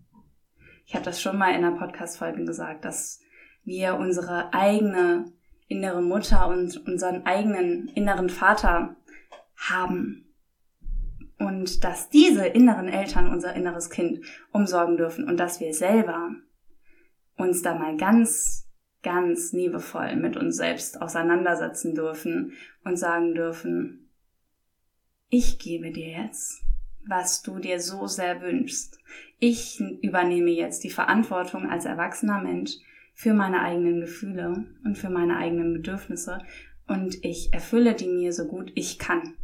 Ich 0.86 0.94
habe 0.94 1.04
das 1.04 1.20
schon 1.20 1.38
mal 1.38 1.50
in 1.50 1.64
einer 1.64 1.76
Podcast-Folge 1.76 2.44
gesagt, 2.44 2.84
dass 2.84 3.20
wir 3.64 3.96
unsere 3.96 4.52
eigene 4.54 5.32
innere 5.68 6.02
Mutter 6.02 6.48
und 6.48 6.86
unseren 6.86 7.26
eigenen 7.26 7.88
inneren 7.88 8.30
Vater 8.30 8.96
haben. 9.56 10.25
Und 11.38 11.84
dass 11.84 12.08
diese 12.08 12.46
inneren 12.46 12.88
Eltern 12.88 13.30
unser 13.30 13.54
inneres 13.54 13.90
Kind 13.90 14.20
umsorgen 14.52 14.96
dürfen 14.96 15.28
und 15.28 15.38
dass 15.38 15.60
wir 15.60 15.74
selber 15.74 16.30
uns 17.36 17.60
da 17.62 17.74
mal 17.74 17.96
ganz, 17.96 18.66
ganz 19.02 19.52
liebevoll 19.52 20.16
mit 20.16 20.36
uns 20.36 20.56
selbst 20.56 21.00
auseinandersetzen 21.02 21.94
dürfen 21.94 22.52
und 22.84 22.96
sagen 22.96 23.34
dürfen, 23.34 24.10
ich 25.28 25.58
gebe 25.58 25.90
dir 25.90 26.08
jetzt 26.08 26.66
was 27.06 27.42
du 27.42 27.58
dir 27.58 27.80
so 27.80 28.06
sehr 28.06 28.42
wünschst. 28.42 28.98
Ich 29.38 29.80
übernehme 29.80 30.50
jetzt 30.50 30.84
die 30.84 30.90
Verantwortung 30.90 31.70
als 31.70 31.84
erwachsener 31.84 32.40
Mensch 32.40 32.72
für 33.14 33.32
meine 33.32 33.62
eigenen 33.62 34.00
Gefühle 34.00 34.66
und 34.84 34.98
für 34.98 35.10
meine 35.10 35.36
eigenen 35.36 35.72
Bedürfnisse 35.72 36.40
und 36.86 37.24
ich 37.24 37.52
erfülle 37.52 37.94
die 37.94 38.08
mir 38.08 38.32
so 38.32 38.46
gut 38.46 38.72
ich 38.74 38.98
kann, 38.98 39.34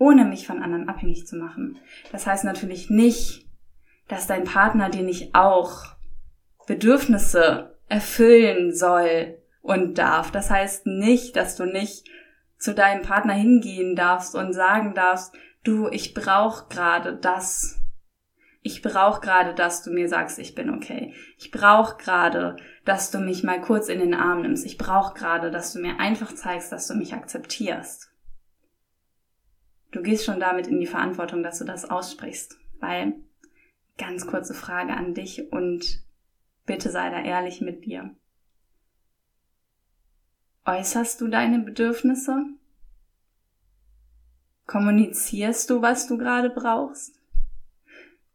ohne 0.00 0.24
mich 0.24 0.46
von 0.46 0.62
anderen 0.62 0.88
abhängig 0.88 1.26
zu 1.26 1.36
machen. 1.36 1.78
Das 2.10 2.26
heißt 2.26 2.44
natürlich 2.44 2.88
nicht, 2.88 3.46
dass 4.08 4.26
dein 4.26 4.44
Partner 4.44 4.88
dir 4.88 5.02
nicht 5.02 5.34
auch 5.34 5.84
Bedürfnisse 6.66 7.76
erfüllen 7.86 8.74
soll 8.74 9.38
und 9.60 9.98
darf. 9.98 10.30
Das 10.30 10.50
heißt 10.50 10.86
nicht, 10.86 11.36
dass 11.36 11.54
du 11.56 11.66
nicht 11.66 12.08
zu 12.56 12.74
deinem 12.74 13.02
Partner 13.02 13.34
hingehen 13.34 13.94
darfst 13.94 14.34
und 14.34 14.54
sagen 14.54 14.94
darfst, 14.94 15.34
du, 15.64 15.88
ich 15.88 16.14
brauche 16.14 16.68
gerade 16.68 17.14
das. 17.16 17.78
Ich 18.62 18.80
brauche 18.80 19.20
gerade, 19.20 19.54
dass 19.54 19.82
du 19.82 19.90
mir 19.90 20.08
sagst, 20.08 20.38
ich 20.38 20.54
bin 20.54 20.70
okay. 20.70 21.12
Ich 21.36 21.50
brauche 21.50 21.98
gerade, 21.98 22.56
dass 22.86 23.10
du 23.10 23.18
mich 23.18 23.42
mal 23.42 23.60
kurz 23.60 23.88
in 23.88 23.98
den 23.98 24.14
Arm 24.14 24.42
nimmst. 24.42 24.64
Ich 24.64 24.78
brauche 24.78 25.12
gerade, 25.12 25.50
dass 25.50 25.74
du 25.74 25.80
mir 25.80 26.00
einfach 26.00 26.34
zeigst, 26.34 26.72
dass 26.72 26.88
du 26.88 26.94
mich 26.94 27.12
akzeptierst. 27.12 28.10
Du 29.90 30.02
gehst 30.02 30.24
schon 30.24 30.40
damit 30.40 30.66
in 30.66 30.80
die 30.80 30.86
Verantwortung, 30.86 31.42
dass 31.42 31.58
du 31.58 31.64
das 31.64 31.88
aussprichst. 31.88 32.58
Weil, 32.78 33.14
ganz 33.98 34.26
kurze 34.26 34.54
Frage 34.54 34.94
an 34.94 35.14
dich 35.14 35.52
und 35.52 36.02
bitte 36.64 36.90
sei 36.90 37.10
da 37.10 37.22
ehrlich 37.22 37.60
mit 37.60 37.84
dir. 37.84 38.14
Äußerst 40.64 41.20
du 41.20 41.28
deine 41.28 41.58
Bedürfnisse? 41.58 42.44
Kommunizierst 44.66 45.68
du, 45.68 45.82
was 45.82 46.06
du 46.06 46.16
gerade 46.16 46.50
brauchst? 46.50 47.20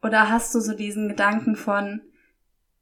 Oder 0.02 0.30
hast 0.30 0.54
du 0.54 0.60
so 0.60 0.76
diesen 0.76 1.08
Gedanken 1.08 1.56
von, 1.56 2.02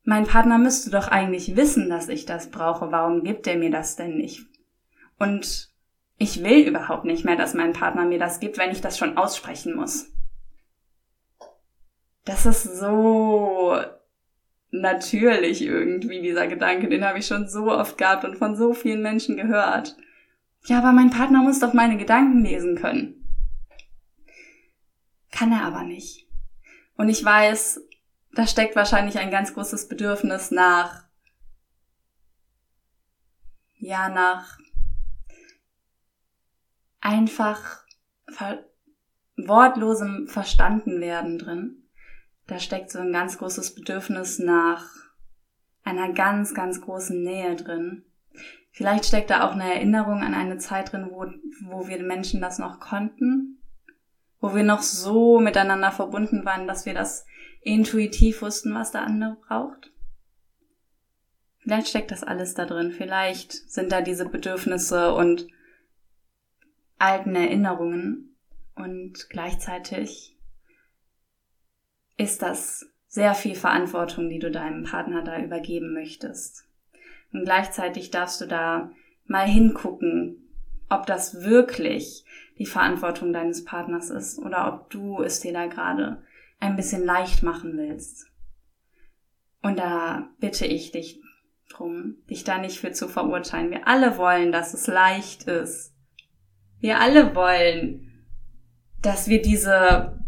mein 0.04 0.26
Partner 0.26 0.58
müsste 0.58 0.90
doch 0.90 1.08
eigentlich 1.08 1.56
wissen, 1.56 1.90
dass 1.90 2.10
ich 2.10 2.26
das 2.26 2.50
brauche, 2.50 2.92
warum 2.92 3.24
gibt 3.24 3.48
er 3.48 3.58
mir 3.58 3.72
das 3.72 3.96
denn 3.96 4.18
nicht? 4.18 4.46
Und 5.20 5.73
ich 6.24 6.42
will 6.42 6.66
überhaupt 6.66 7.04
nicht 7.04 7.26
mehr, 7.26 7.36
dass 7.36 7.54
mein 7.54 7.74
Partner 7.74 8.06
mir 8.06 8.18
das 8.18 8.40
gibt, 8.40 8.58
wenn 8.58 8.72
ich 8.72 8.80
das 8.80 8.98
schon 8.98 9.18
aussprechen 9.18 9.76
muss. 9.76 10.10
Das 12.24 12.46
ist 12.46 12.64
so 12.64 13.78
natürlich 14.72 15.62
irgendwie, 15.62 16.22
dieser 16.22 16.48
Gedanke, 16.48 16.88
den 16.88 17.04
habe 17.06 17.20
ich 17.20 17.28
schon 17.28 17.50
so 17.50 17.70
oft 17.70 17.98
gehabt 17.98 18.24
und 18.24 18.38
von 18.38 18.56
so 18.56 18.74
vielen 18.74 19.02
Menschen 19.02 19.36
gehört. 19.36 19.98
Ja, 20.66 20.78
aber 20.78 20.94
mein 20.94 21.10
Partner 21.10 21.44
muss 21.44 21.60
doch 21.60 21.74
meine 21.74 21.98
Gedanken 21.98 22.42
lesen 22.42 22.78
können. 22.78 23.28
Kann 25.30 25.52
er 25.52 25.64
aber 25.64 25.84
nicht. 25.84 26.26
Und 26.96 27.10
ich 27.10 27.24
weiß, 27.24 27.82
da 28.32 28.48
steckt 28.48 28.78
wahrscheinlich 28.78 29.20
ein 29.20 29.30
ganz 29.30 29.54
großes 29.54 29.90
Bedürfnis 29.90 30.52
nach, 30.52 31.04
ja, 33.78 34.08
nach 34.08 34.58
einfach 37.04 37.84
ver 38.28 38.66
wortlosem 39.36 40.28
Verstandenwerden 40.28 41.40
drin. 41.40 41.84
Da 42.48 42.60
steckt 42.60 42.92
so 42.92 43.00
ein 43.00 43.12
ganz 43.12 43.38
großes 43.40 43.74
Bedürfnis 43.74 44.38
nach 44.38 44.86
einer 45.84 46.14
ganz, 46.14 46.54
ganz 46.54 46.82
großen 46.82 47.22
Nähe 47.24 47.56
drin. 47.56 48.06
Vielleicht 48.72 49.06
steckt 49.06 49.32
da 49.32 49.48
auch 49.48 49.54
eine 49.54 49.74
Erinnerung 49.74 50.22
an 50.22 50.34
eine 50.34 50.58
Zeit 50.58 50.92
drin, 50.94 51.10
wo, 51.12 51.26
wo 51.66 51.88
wir 51.88 52.02
Menschen 52.04 52.42
das 52.42 52.60
noch 52.60 52.80
konnten, 52.80 53.60
wo 54.40 54.56
wir 54.56 54.64
noch 54.64 54.82
so 54.82 55.40
miteinander 55.40 55.92
verbunden 55.92 56.46
waren, 56.46 56.68
dass 56.68 56.86
wir 56.86 56.94
das 56.94 57.26
intuitiv 57.62 58.42
wussten, 58.42 58.74
was 58.74 58.92
der 58.92 59.02
andere 59.02 59.38
braucht. 59.48 59.92
Vielleicht 61.60 61.88
steckt 61.88 62.12
das 62.12 62.24
alles 62.24 62.54
da 62.54 62.66
drin. 62.66 62.92
Vielleicht 62.92 63.52
sind 63.52 63.92
da 63.92 64.02
diese 64.02 64.28
Bedürfnisse 64.28 65.14
und 65.14 65.48
alten 67.04 67.36
Erinnerungen. 67.36 68.36
Und 68.76 69.30
gleichzeitig 69.30 70.38
ist 72.18 72.42
das 72.42 72.88
sehr 73.08 73.36
viel 73.36 73.56
Verantwortung, 73.56 74.30
die 74.30 74.40
du 74.40 74.50
deinem 74.50 74.84
Partner 74.84 75.24
da 75.24 75.40
übergeben 75.40 75.94
möchtest. 75.94 76.66
Und 77.32 77.44
gleichzeitig 77.44 78.10
darfst 78.10 78.42
du 78.42 78.48
da 78.48 78.92
mal 79.26 79.46
hingucken, 79.48 80.50
ob 80.90 81.06
das 81.06 81.44
wirklich 81.44 82.26
die 82.58 82.66
Verantwortung 82.66 83.34
deines 83.34 83.66
Partners 83.66 84.10
ist 84.10 84.40
oder 84.40 84.74
ob 84.74 84.90
du 84.90 85.22
es 85.22 85.40
dir 85.40 85.54
da 85.54 85.68
gerade 85.68 86.24
ein 86.60 86.76
bisschen 86.76 87.04
leicht 87.04 87.44
machen 87.44 87.78
willst. 87.78 88.28
Und 89.62 89.78
da 89.78 90.30
bitte 90.40 90.66
ich 90.66 90.92
dich 90.92 91.22
drum, 91.70 92.18
dich 92.30 92.44
da 92.44 92.58
nicht 92.58 92.80
für 92.80 92.92
zu 92.92 93.08
verurteilen. 93.08 93.72
Wir 93.72 93.88
alle 93.88 94.18
wollen, 94.18 94.52
dass 94.52 94.74
es 94.74 94.88
leicht 94.88 95.44
ist. 95.44 95.93
Wir 96.84 97.00
alle 97.00 97.34
wollen, 97.34 98.12
dass 99.02 99.30
wir 99.30 99.42
diese 99.42 100.20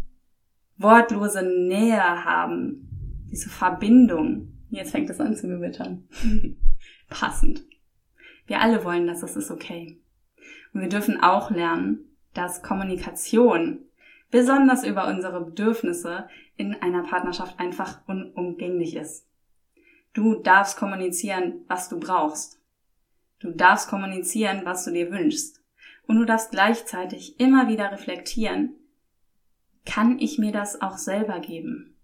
wortlose 0.78 1.42
Nähe 1.42 2.24
haben, 2.24 3.26
diese 3.30 3.50
Verbindung. 3.50 4.54
Jetzt 4.70 4.92
fängt 4.92 5.10
es 5.10 5.20
an 5.20 5.36
zu 5.36 5.48
gewittern. 5.48 6.08
Passend. 7.10 7.62
Wir 8.46 8.62
alle 8.62 8.84
wollen 8.84 9.06
das, 9.06 9.20
das 9.20 9.36
ist 9.36 9.50
okay. 9.50 10.00
Und 10.72 10.80
wir 10.80 10.88
dürfen 10.88 11.22
auch 11.22 11.50
lernen, 11.50 12.06
dass 12.32 12.62
Kommunikation, 12.62 13.80
besonders 14.30 14.82
über 14.82 15.08
unsere 15.08 15.44
Bedürfnisse, 15.44 16.26
in 16.56 16.74
einer 16.76 17.02
Partnerschaft 17.02 17.60
einfach 17.60 18.00
unumgänglich 18.06 18.96
ist. 18.96 19.26
Du 20.14 20.36
darfst 20.36 20.78
kommunizieren, 20.78 21.66
was 21.68 21.90
du 21.90 22.00
brauchst. 22.00 22.58
Du 23.40 23.50
darfst 23.50 23.90
kommunizieren, 23.90 24.62
was 24.64 24.86
du 24.86 24.92
dir 24.92 25.10
wünschst. 25.12 25.62
Und 26.06 26.16
du 26.16 26.24
darfst 26.24 26.50
gleichzeitig 26.50 27.40
immer 27.40 27.68
wieder 27.68 27.90
reflektieren, 27.90 28.74
kann 29.84 30.18
ich 30.18 30.38
mir 30.38 30.52
das 30.52 30.80
auch 30.82 30.98
selber 30.98 31.40
geben? 31.40 31.96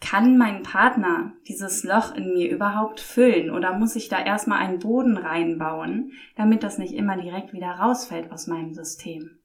Kann 0.00 0.36
mein 0.36 0.64
Partner 0.64 1.32
dieses 1.46 1.84
Loch 1.84 2.14
in 2.16 2.32
mir 2.32 2.50
überhaupt 2.50 2.98
füllen 2.98 3.50
oder 3.50 3.78
muss 3.78 3.94
ich 3.94 4.08
da 4.08 4.20
erstmal 4.20 4.58
einen 4.58 4.80
Boden 4.80 5.16
reinbauen, 5.16 6.12
damit 6.34 6.64
das 6.64 6.78
nicht 6.78 6.94
immer 6.94 7.16
direkt 7.16 7.52
wieder 7.52 7.70
rausfällt 7.70 8.32
aus 8.32 8.48
meinem 8.48 8.74
System? 8.74 9.38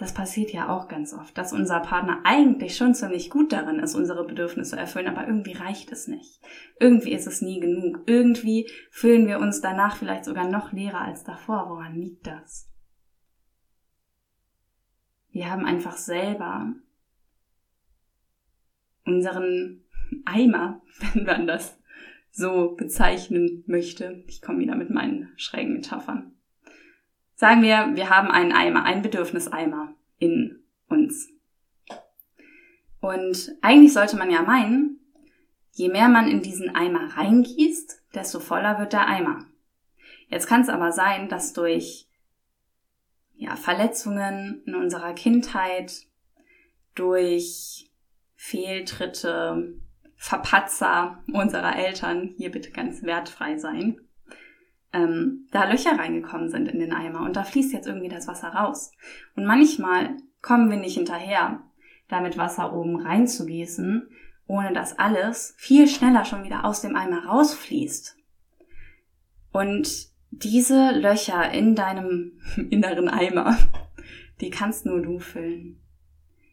Das 0.00 0.14
passiert 0.14 0.50
ja 0.50 0.74
auch 0.74 0.88
ganz 0.88 1.12
oft, 1.12 1.36
dass 1.36 1.52
unser 1.52 1.78
Partner 1.80 2.22
eigentlich 2.24 2.74
schon 2.74 2.94
ziemlich 2.94 3.28
gut 3.28 3.52
darin 3.52 3.78
ist, 3.80 3.94
unsere 3.94 4.24
Bedürfnisse 4.26 4.70
zu 4.70 4.76
erfüllen, 4.78 5.08
aber 5.08 5.26
irgendwie 5.26 5.52
reicht 5.52 5.92
es 5.92 6.08
nicht. 6.08 6.40
Irgendwie 6.78 7.12
ist 7.12 7.26
es 7.26 7.42
nie 7.42 7.60
genug. 7.60 8.04
Irgendwie 8.06 8.66
fühlen 8.90 9.26
wir 9.26 9.40
uns 9.40 9.60
danach 9.60 9.96
vielleicht 9.96 10.24
sogar 10.24 10.48
noch 10.48 10.72
leerer 10.72 11.02
als 11.02 11.22
davor. 11.22 11.68
Woran 11.68 11.96
liegt 11.96 12.26
das? 12.26 12.72
Wir 15.32 15.50
haben 15.50 15.66
einfach 15.66 15.98
selber 15.98 16.72
unseren 19.04 19.84
Eimer, 20.24 20.80
wenn 21.12 21.24
man 21.24 21.46
das 21.46 21.78
so 22.30 22.74
bezeichnen 22.74 23.64
möchte. 23.66 24.24
Ich 24.28 24.40
komme 24.40 24.60
wieder 24.60 24.76
mit 24.76 24.88
meinen 24.88 25.28
schrägen 25.36 25.74
Metaphern. 25.74 26.39
Sagen 27.40 27.62
wir, 27.62 27.92
wir 27.94 28.10
haben 28.10 28.30
einen 28.30 28.52
Eimer, 28.52 28.84
einen 28.84 29.00
Bedürfniseimer 29.00 29.94
in 30.18 30.62
uns. 30.90 31.30
Und 33.00 33.56
eigentlich 33.62 33.94
sollte 33.94 34.18
man 34.18 34.30
ja 34.30 34.42
meinen, 34.42 35.00
je 35.72 35.88
mehr 35.88 36.10
man 36.10 36.28
in 36.28 36.42
diesen 36.42 36.74
Eimer 36.74 37.16
reingießt, 37.16 38.02
desto 38.14 38.40
voller 38.40 38.78
wird 38.78 38.92
der 38.92 39.06
Eimer. 39.06 39.46
Jetzt 40.28 40.48
kann 40.48 40.60
es 40.60 40.68
aber 40.68 40.92
sein, 40.92 41.30
dass 41.30 41.54
durch 41.54 42.10
ja, 43.36 43.56
Verletzungen 43.56 44.62
in 44.66 44.74
unserer 44.74 45.14
Kindheit, 45.14 45.94
durch 46.94 47.90
Fehltritte, 48.36 49.80
Verpatzer 50.14 51.24
unserer 51.32 51.74
Eltern, 51.74 52.34
hier 52.36 52.50
bitte 52.50 52.70
ganz 52.70 53.02
wertfrei 53.02 53.56
sein, 53.56 53.98
ähm, 54.92 55.46
da 55.50 55.64
Löcher 55.64 55.98
reingekommen 55.98 56.48
sind 56.48 56.68
in 56.68 56.80
den 56.80 56.92
Eimer 56.92 57.20
und 57.20 57.36
da 57.36 57.44
fließt 57.44 57.72
jetzt 57.72 57.86
irgendwie 57.86 58.08
das 58.08 58.26
Wasser 58.26 58.48
raus. 58.48 58.92
Und 59.36 59.46
manchmal 59.46 60.16
kommen 60.42 60.70
wir 60.70 60.78
nicht 60.78 60.96
hinterher, 60.96 61.62
damit 62.08 62.36
Wasser 62.36 62.72
oben 62.72 62.96
reinzugießen, 62.96 64.08
ohne 64.46 64.72
dass 64.72 64.98
alles 64.98 65.54
viel 65.58 65.86
schneller 65.86 66.24
schon 66.24 66.44
wieder 66.44 66.64
aus 66.64 66.80
dem 66.80 66.96
Eimer 66.96 67.24
rausfließt. 67.24 68.16
Und 69.52 70.10
diese 70.30 70.92
Löcher 70.92 71.50
in 71.52 71.74
deinem 71.74 72.40
inneren 72.70 73.08
Eimer, 73.08 73.56
die 74.40 74.50
kannst 74.50 74.86
nur 74.86 75.02
du 75.02 75.18
füllen. 75.18 75.80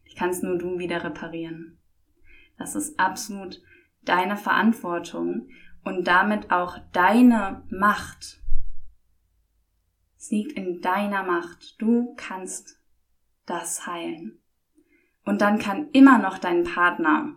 Die 0.09 0.15
kannst 0.15 0.43
nur 0.43 0.57
du 0.57 0.77
wieder 0.79 1.03
reparieren. 1.03 1.77
Das 2.57 2.75
ist 2.75 2.99
absolut 2.99 3.61
deine 4.03 4.37
Verantwortung 4.37 5.49
und 5.87 6.05
damit 6.05 6.51
auch 6.51 6.77
deine 6.91 7.63
Macht. 7.69 8.41
Es 10.17 10.29
liegt 10.31 10.51
in 10.51 10.81
deiner 10.81 11.23
Macht. 11.23 11.81
Du 11.81 12.13
kannst 12.17 12.81
das 13.45 13.87
heilen. 13.87 14.37
Und 15.23 15.39
dann 15.39 15.59
kann 15.59 15.87
immer 15.93 16.17
noch 16.17 16.39
dein 16.39 16.65
Partner 16.65 17.35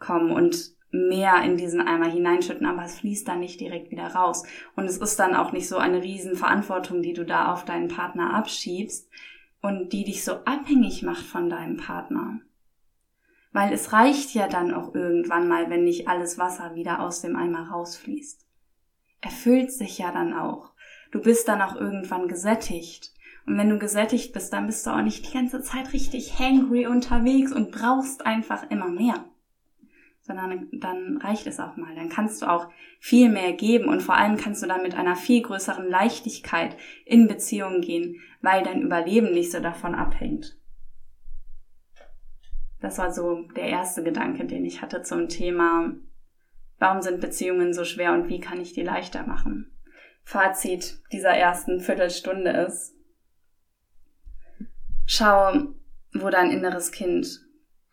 kommen 0.00 0.32
und 0.32 0.74
mehr 0.90 1.42
in 1.44 1.56
diesen 1.56 1.80
Eimer 1.80 2.10
hineinschütten, 2.10 2.66
aber 2.66 2.84
es 2.84 2.98
fließt 2.98 3.28
dann 3.28 3.38
nicht 3.38 3.60
direkt 3.60 3.92
wieder 3.92 4.08
raus. 4.08 4.44
Und 4.74 4.86
es 4.86 4.98
ist 4.98 5.20
dann 5.20 5.36
auch 5.36 5.52
nicht 5.52 5.68
so 5.68 5.76
eine 5.76 6.02
Riesenverantwortung, 6.02 7.00
die 7.00 7.12
du 7.12 7.24
da 7.24 7.52
auf 7.52 7.64
deinen 7.64 7.86
Partner 7.86 8.34
abschiebst 8.34 9.08
und 9.62 9.92
die 9.92 10.02
dich 10.04 10.24
so 10.24 10.32
abhängig 10.44 11.04
macht 11.04 11.24
von 11.24 11.48
deinem 11.48 11.76
Partner. 11.76 12.40
Weil 13.54 13.72
es 13.72 13.92
reicht 13.92 14.34
ja 14.34 14.48
dann 14.48 14.74
auch 14.74 14.96
irgendwann 14.96 15.46
mal, 15.46 15.70
wenn 15.70 15.84
nicht 15.84 16.08
alles 16.08 16.38
Wasser 16.38 16.74
wieder 16.74 16.98
aus 16.98 17.22
dem 17.22 17.36
Eimer 17.36 17.68
rausfließt. 17.70 18.44
Erfüllt 19.20 19.70
sich 19.70 19.96
ja 19.96 20.10
dann 20.10 20.34
auch. 20.34 20.72
Du 21.12 21.22
bist 21.22 21.46
dann 21.46 21.62
auch 21.62 21.76
irgendwann 21.76 22.26
gesättigt. 22.26 23.12
Und 23.46 23.56
wenn 23.56 23.70
du 23.70 23.78
gesättigt 23.78 24.32
bist, 24.32 24.52
dann 24.52 24.66
bist 24.66 24.84
du 24.84 24.90
auch 24.90 25.02
nicht 25.02 25.28
die 25.28 25.32
ganze 25.32 25.62
Zeit 25.62 25.92
richtig 25.92 26.36
hangry 26.36 26.88
unterwegs 26.88 27.52
und 27.52 27.70
brauchst 27.70 28.26
einfach 28.26 28.68
immer 28.70 28.88
mehr. 28.88 29.24
Sondern 30.22 30.68
dann 30.72 31.18
reicht 31.18 31.46
es 31.46 31.60
auch 31.60 31.76
mal. 31.76 31.94
Dann 31.94 32.08
kannst 32.08 32.42
du 32.42 32.50
auch 32.50 32.70
viel 32.98 33.28
mehr 33.28 33.52
geben 33.52 33.88
und 33.88 34.02
vor 34.02 34.16
allem 34.16 34.36
kannst 34.36 34.64
du 34.64 34.66
dann 34.66 34.82
mit 34.82 34.96
einer 34.96 35.14
viel 35.14 35.42
größeren 35.42 35.88
Leichtigkeit 35.88 36.76
in 37.04 37.28
Beziehungen 37.28 37.82
gehen, 37.82 38.20
weil 38.42 38.64
dein 38.64 38.82
Überleben 38.82 39.30
nicht 39.30 39.52
so 39.52 39.60
davon 39.60 39.94
abhängt. 39.94 40.58
Das 42.84 42.98
war 42.98 43.10
so 43.10 43.48
der 43.56 43.64
erste 43.64 44.02
Gedanke, 44.02 44.44
den 44.44 44.66
ich 44.66 44.82
hatte 44.82 45.00
zum 45.00 45.30
Thema, 45.30 45.94
warum 46.78 47.00
sind 47.00 47.22
Beziehungen 47.22 47.72
so 47.72 47.82
schwer 47.82 48.12
und 48.12 48.28
wie 48.28 48.40
kann 48.40 48.60
ich 48.60 48.74
die 48.74 48.82
leichter 48.82 49.26
machen? 49.26 49.74
Fazit 50.22 51.00
dieser 51.10 51.30
ersten 51.30 51.80
Viertelstunde 51.80 52.50
ist, 52.50 52.94
schau, 55.06 55.74
wo 56.12 56.28
dein 56.28 56.50
inneres 56.50 56.92
Kind 56.92 57.26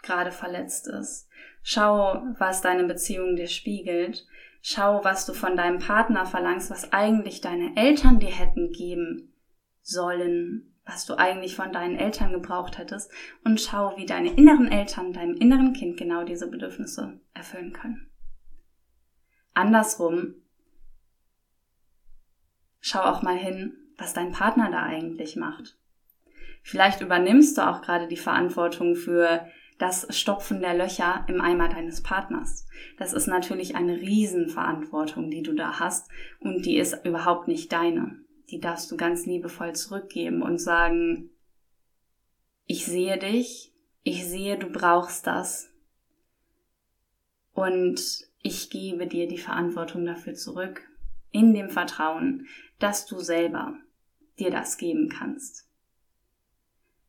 gerade 0.04 0.32
verletzt 0.32 0.90
ist. 0.90 1.30
Schau, 1.64 2.22
was 2.38 2.60
deine 2.60 2.84
Beziehung 2.84 3.38
dir 3.38 3.48
spiegelt. 3.48 4.28
Schau, 4.62 5.06
was 5.06 5.26
du 5.26 5.32
von 5.32 5.56
deinem 5.56 5.80
Partner 5.80 6.26
verlangst, 6.26 6.70
was 6.70 6.92
eigentlich 6.92 7.40
deine 7.40 7.78
Eltern 7.78 8.20
dir 8.20 8.28
hätten 8.28 8.74
geben 8.74 9.34
sollen, 9.84 10.71
was 10.86 11.06
du 11.06 11.18
eigentlich 11.18 11.56
von 11.56 11.72
deinen 11.72 11.98
Eltern 11.98 12.32
gebraucht 12.32 12.78
hättest 12.78 13.12
und 13.44 13.62
schau, 13.62 13.96
wie 13.98 14.06
deine 14.06 14.34
inneren 14.34 14.72
Eltern 14.72 15.14
deinem 15.14 15.36
inneren 15.36 15.74
Kind 15.74 15.98
genau 15.98 16.24
diese 16.24 16.50
Bedürfnisse 16.50 17.20
erfüllen 17.34 17.74
können. 17.74 18.10
Andersrum, 19.54 20.36
schau 22.80 23.02
auch 23.02 23.22
mal 23.22 23.38
hin, 23.38 23.78
was 23.98 24.14
dein 24.14 24.32
Partner 24.32 24.72
da 24.72 24.84
eigentlich 24.84 25.36
macht. 25.36 25.78
Vielleicht 26.64 27.02
übernimmst 27.02 27.58
du 27.58 27.68
auch 27.68 27.82
gerade 27.82 28.08
die 28.08 28.18
Verantwortung 28.18 28.96
für 28.96 29.48
das 29.78 30.08
Stopfen 30.16 30.62
der 30.62 30.76
Löcher 30.76 31.26
im 31.28 31.42
Eimer 31.42 31.68
deines 31.68 32.04
Partners. 32.04 32.68
Das 32.98 33.14
ist 33.14 33.28
natürlich 33.28 33.76
eine 33.76 34.00
Riesenverantwortung, 34.00 35.32
die 35.32 35.42
du 35.42 35.54
da 35.54 35.80
hast 35.80 36.10
und 36.40 36.66
die 36.66 36.78
ist 36.78 37.04
überhaupt 37.04 37.48
nicht 37.48 37.72
deine 37.72 38.20
die 38.52 38.60
darfst 38.60 38.92
du 38.92 38.98
ganz 38.98 39.26
liebevoll 39.26 39.74
zurückgeben 39.74 40.42
und 40.42 40.60
sagen, 40.60 41.30
ich 42.66 42.86
sehe 42.86 43.18
dich, 43.18 43.74
ich 44.04 44.26
sehe, 44.26 44.58
du 44.58 44.68
brauchst 44.68 45.26
das 45.26 45.70
und 47.54 48.02
ich 48.42 48.70
gebe 48.70 49.08
dir 49.08 49.28
die 49.28 49.38
Verantwortung 49.38 50.06
dafür 50.06 50.34
zurück, 50.34 50.82
in 51.32 51.54
dem 51.54 51.70
Vertrauen, 51.70 52.48
dass 52.80 53.06
du 53.06 53.20
selber 53.20 53.76
dir 54.40 54.52
das 54.52 54.78
geben 54.78 55.10
kannst. 55.10 55.68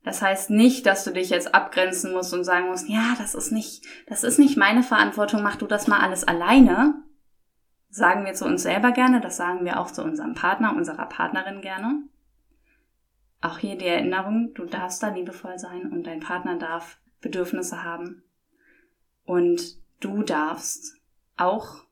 Das 0.05 0.21
heißt 0.21 0.51
nicht, 0.51 0.87
dass 0.87 1.05
du 1.05 1.13
dich 1.13 1.31
jetzt 1.31 1.55
abgrenzen 1.55 2.13
musst 2.13 2.35
und 2.35 2.45
sagen 2.45 2.69
musst, 2.69 2.89
ja, 2.89 3.15
das 3.19 3.35
ist 3.35 3.53
nicht, 3.53 3.85
das 4.07 4.25
ist 4.25 4.39
nicht 4.39 4.57
meine 4.57 4.83
Verantwortung, 4.83 5.43
mach 5.43 5.57
du 5.57 5.67
das 5.67 5.87
mal 5.87 6.01
alles 6.01 6.25
alleine, 6.25 7.02
sagen 7.93 8.25
wir 8.25 8.33
zu 8.33 8.47
uns 8.47 8.63
selber 8.63 8.91
gerne, 8.91 9.21
das 9.21 9.37
sagen 9.37 9.65
wir 9.67 9.79
auch 9.79 9.91
zu 9.91 10.03
unserem 10.03 10.35
Partner, 10.35 10.75
unserer 10.75 11.07
Partnerin 11.07 11.61
gerne. 11.61 12.03
Auch 13.43 13.59
hier 13.59 13.77
die 13.77 13.87
Erinnerung, 13.87 14.55
du 14.55 14.65
darfst 14.65 15.03
da 15.03 15.09
liebevoll 15.09 15.59
sein 15.59 15.93
und 15.93 16.07
dein 16.07 16.21
Partner 16.21 16.57
darf 16.59 16.99
Bedürfnisse 17.21 17.85
haben. 17.85 18.23
Und 19.25 19.79
du 20.01 20.23
darfst 20.23 20.97
auch 21.37 21.85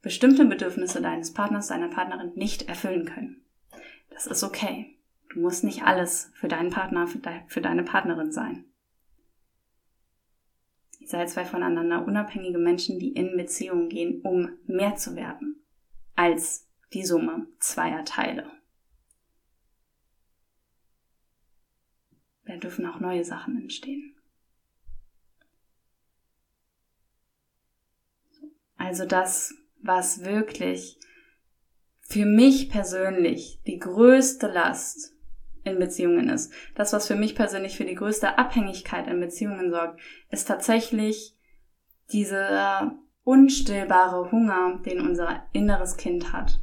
bestimmte 0.00 0.46
Bedürfnisse 0.46 1.02
deines 1.02 1.32
Partners, 1.32 1.68
deiner 1.68 1.88
Partnerin 1.88 2.32
nicht 2.34 2.68
erfüllen 2.68 3.04
können. 3.04 3.44
Das 4.10 4.26
ist 4.26 4.42
okay. 4.42 4.96
Du 5.28 5.40
musst 5.40 5.62
nicht 5.62 5.84
alles 5.84 6.30
für 6.34 6.48
deinen 6.48 6.70
Partner, 6.70 7.06
für, 7.06 7.18
de 7.18 7.32
für 7.48 7.60
deine 7.60 7.82
Partnerin 7.82 8.32
sein. 8.32 8.64
Ihr 11.02 11.08
seid 11.08 11.28
zwei 11.30 11.44
voneinander 11.44 12.06
unabhängige 12.06 12.58
Menschen, 12.58 12.98
die 12.98 13.12
in 13.12 13.36
Beziehungen 13.36 13.88
gehen, 13.88 14.22
um 14.22 14.48
mehr 14.66 14.94
zu 14.94 15.16
werden 15.16 15.56
als 16.14 16.68
die 16.92 17.04
Summe 17.04 17.48
zweier 17.58 18.04
Teile. 18.04 18.50
da 22.44 22.58
dürfen 22.58 22.86
auch 22.86 23.00
neue 23.00 23.24
Sachen 23.24 23.56
entstehen. 23.56 24.14
Also 28.76 29.06
das, 29.06 29.54
was 29.80 30.24
wirklich 30.24 30.98
für 32.00 32.26
mich 32.26 32.68
persönlich 32.68 33.62
die 33.66 33.78
größte 33.78 34.48
Last 34.48 35.14
in 35.64 35.78
Beziehungen 35.78 36.28
ist, 36.28 36.52
das, 36.74 36.92
was 36.92 37.06
für 37.06 37.16
mich 37.16 37.34
persönlich 37.34 37.76
für 37.76 37.84
die 37.84 37.94
größte 37.94 38.38
Abhängigkeit 38.38 39.06
in 39.06 39.20
Beziehungen 39.20 39.70
sorgt, 39.70 40.00
ist 40.30 40.48
tatsächlich 40.48 41.36
dieser 42.12 42.98
unstillbare 43.24 44.30
Hunger, 44.32 44.80
den 44.84 45.00
unser 45.00 45.44
inneres 45.52 45.96
Kind 45.96 46.32
hat. 46.32 46.60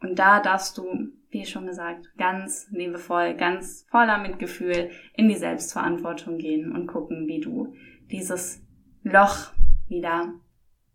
Und 0.00 0.18
da 0.18 0.40
darfst 0.40 0.78
du, 0.78 0.84
wie 1.30 1.44
schon 1.44 1.66
gesagt, 1.66 2.12
ganz 2.16 2.68
liebevoll, 2.70 3.34
ganz 3.34 3.86
voller 3.90 4.18
Mitgefühl 4.18 4.90
in 5.14 5.28
die 5.28 5.36
Selbstverantwortung 5.36 6.38
gehen 6.38 6.72
und 6.72 6.86
gucken, 6.86 7.26
wie 7.26 7.40
du 7.40 7.74
dieses 8.10 8.62
Loch 9.02 9.52
wieder 9.88 10.34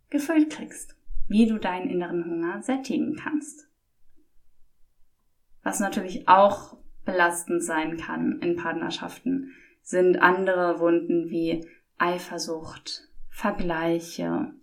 gefüllt 0.09 0.49
kriegst, 0.49 0.97
wie 1.27 1.47
du 1.47 1.57
deinen 1.57 1.89
inneren 1.89 2.25
Hunger 2.25 2.61
sättigen 2.61 3.15
kannst. 3.15 3.70
Was 5.63 5.79
natürlich 5.79 6.27
auch 6.27 6.77
belastend 7.05 7.63
sein 7.63 7.97
kann 7.97 8.39
in 8.41 8.55
Partnerschaften, 8.55 9.51
sind 9.81 10.21
andere 10.21 10.79
Wunden 10.79 11.29
wie 11.29 11.65
Eifersucht, 11.97 13.07
Vergleiche, 13.29 14.53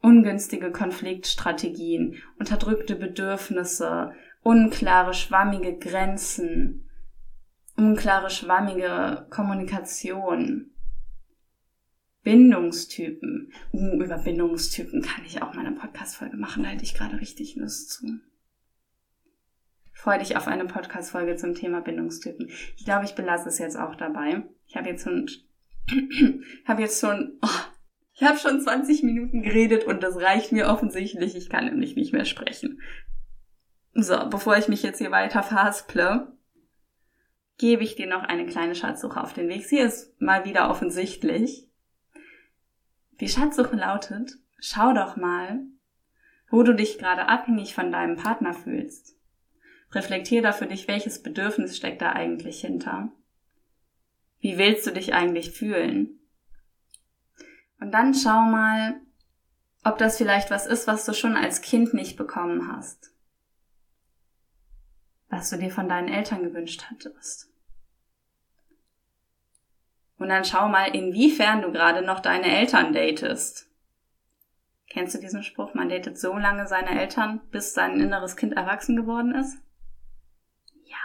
ungünstige 0.00 0.70
Konfliktstrategien, 0.70 2.16
unterdrückte 2.38 2.96
Bedürfnisse, 2.96 4.12
unklare, 4.42 5.14
schwammige 5.14 5.78
Grenzen, 5.78 6.90
unklare, 7.76 8.30
schwammige 8.30 9.26
Kommunikation, 9.30 10.70
Bindungstypen. 12.22 13.52
Uh, 13.72 14.02
über 14.02 14.18
Bindungstypen 14.18 15.02
kann 15.02 15.24
ich 15.26 15.42
auch 15.42 15.54
mal 15.54 15.66
eine 15.66 15.76
Podcast-Folge 15.76 16.36
machen, 16.36 16.62
da 16.62 16.70
hätte 16.70 16.84
ich 16.84 16.94
gerade 16.94 17.20
richtig 17.20 17.56
Lust 17.56 17.90
zu. 17.90 18.06
Freue 19.94 20.18
dich 20.18 20.36
auf 20.36 20.48
eine 20.48 20.66
Podcast-Folge 20.66 21.36
zum 21.36 21.54
Thema 21.54 21.80
Bindungstypen. 21.80 22.50
Ich 22.76 22.84
glaube, 22.84 23.04
ich 23.04 23.14
belasse 23.14 23.48
es 23.48 23.58
jetzt 23.58 23.78
auch 23.78 23.94
dabei. 23.94 24.42
Ich 24.66 24.76
habe 24.76 24.88
jetzt 24.88 25.04
schon, 25.04 25.30
habe 26.66 26.82
jetzt 26.82 27.00
schon, 27.00 27.38
oh, 27.40 27.48
ich 28.12 28.22
habe 28.22 28.38
schon 28.38 28.60
20 28.60 29.02
Minuten 29.04 29.42
geredet 29.42 29.84
und 29.84 30.02
das 30.02 30.16
reicht 30.16 30.52
mir 30.52 30.68
offensichtlich. 30.68 31.36
Ich 31.36 31.48
kann 31.48 31.64
nämlich 31.64 31.96
nicht 31.96 32.12
mehr 32.12 32.24
sprechen. 32.24 32.80
So, 33.92 34.28
bevor 34.28 34.56
ich 34.58 34.68
mich 34.68 34.82
jetzt 34.82 34.98
hier 34.98 35.12
weiter 35.12 35.42
verhasple, 35.42 36.36
gebe 37.58 37.84
ich 37.84 37.94
dir 37.94 38.08
noch 38.08 38.24
eine 38.24 38.46
kleine 38.46 38.74
Schatzsuche 38.74 39.22
auf 39.22 39.32
den 39.32 39.48
Weg. 39.48 39.64
Sie 39.64 39.78
ist 39.78 40.20
mal 40.20 40.44
wieder 40.44 40.70
offensichtlich. 40.70 41.68
Die 43.20 43.28
Schatzsuche 43.28 43.76
lautet, 43.76 44.32
schau 44.58 44.92
doch 44.92 45.16
mal, 45.16 45.60
wo 46.50 46.64
du 46.64 46.74
dich 46.74 46.98
gerade 46.98 47.28
abhängig 47.28 47.74
von 47.74 47.92
deinem 47.92 48.16
Partner 48.16 48.54
fühlst. 48.54 49.13
Reflektier 49.94 50.42
da 50.42 50.52
für 50.52 50.66
dich, 50.66 50.88
welches 50.88 51.22
Bedürfnis 51.22 51.76
steckt 51.76 52.02
da 52.02 52.12
eigentlich 52.12 52.60
hinter. 52.60 53.10
Wie 54.40 54.58
willst 54.58 54.86
du 54.86 54.92
dich 54.92 55.14
eigentlich 55.14 55.52
fühlen? 55.52 56.18
Und 57.80 57.92
dann 57.92 58.14
schau 58.14 58.42
mal, 58.42 59.00
ob 59.84 59.98
das 59.98 60.16
vielleicht 60.16 60.50
was 60.50 60.66
ist, 60.66 60.86
was 60.86 61.04
du 61.04 61.12
schon 61.12 61.36
als 61.36 61.60
Kind 61.60 61.94
nicht 61.94 62.16
bekommen 62.16 62.72
hast. 62.72 63.12
Was 65.28 65.50
du 65.50 65.58
dir 65.58 65.70
von 65.70 65.88
deinen 65.88 66.08
Eltern 66.08 66.42
gewünscht 66.42 66.84
hattest. 66.90 67.50
Und 70.16 70.28
dann 70.28 70.44
schau 70.44 70.68
mal, 70.68 70.94
inwiefern 70.94 71.62
du 71.62 71.72
gerade 71.72 72.02
noch 72.02 72.20
deine 72.20 72.46
Eltern 72.46 72.92
datest. 72.92 73.68
Kennst 74.88 75.14
du 75.14 75.18
diesen 75.18 75.42
Spruch? 75.42 75.74
Man 75.74 75.88
datet 75.88 76.18
so 76.18 76.36
lange 76.38 76.68
seine 76.68 77.00
Eltern, 77.00 77.40
bis 77.50 77.74
sein 77.74 78.00
inneres 78.00 78.36
Kind 78.36 78.54
erwachsen 78.54 78.96
geworden 78.96 79.34
ist? 79.34 79.58
Ja. 80.84 80.96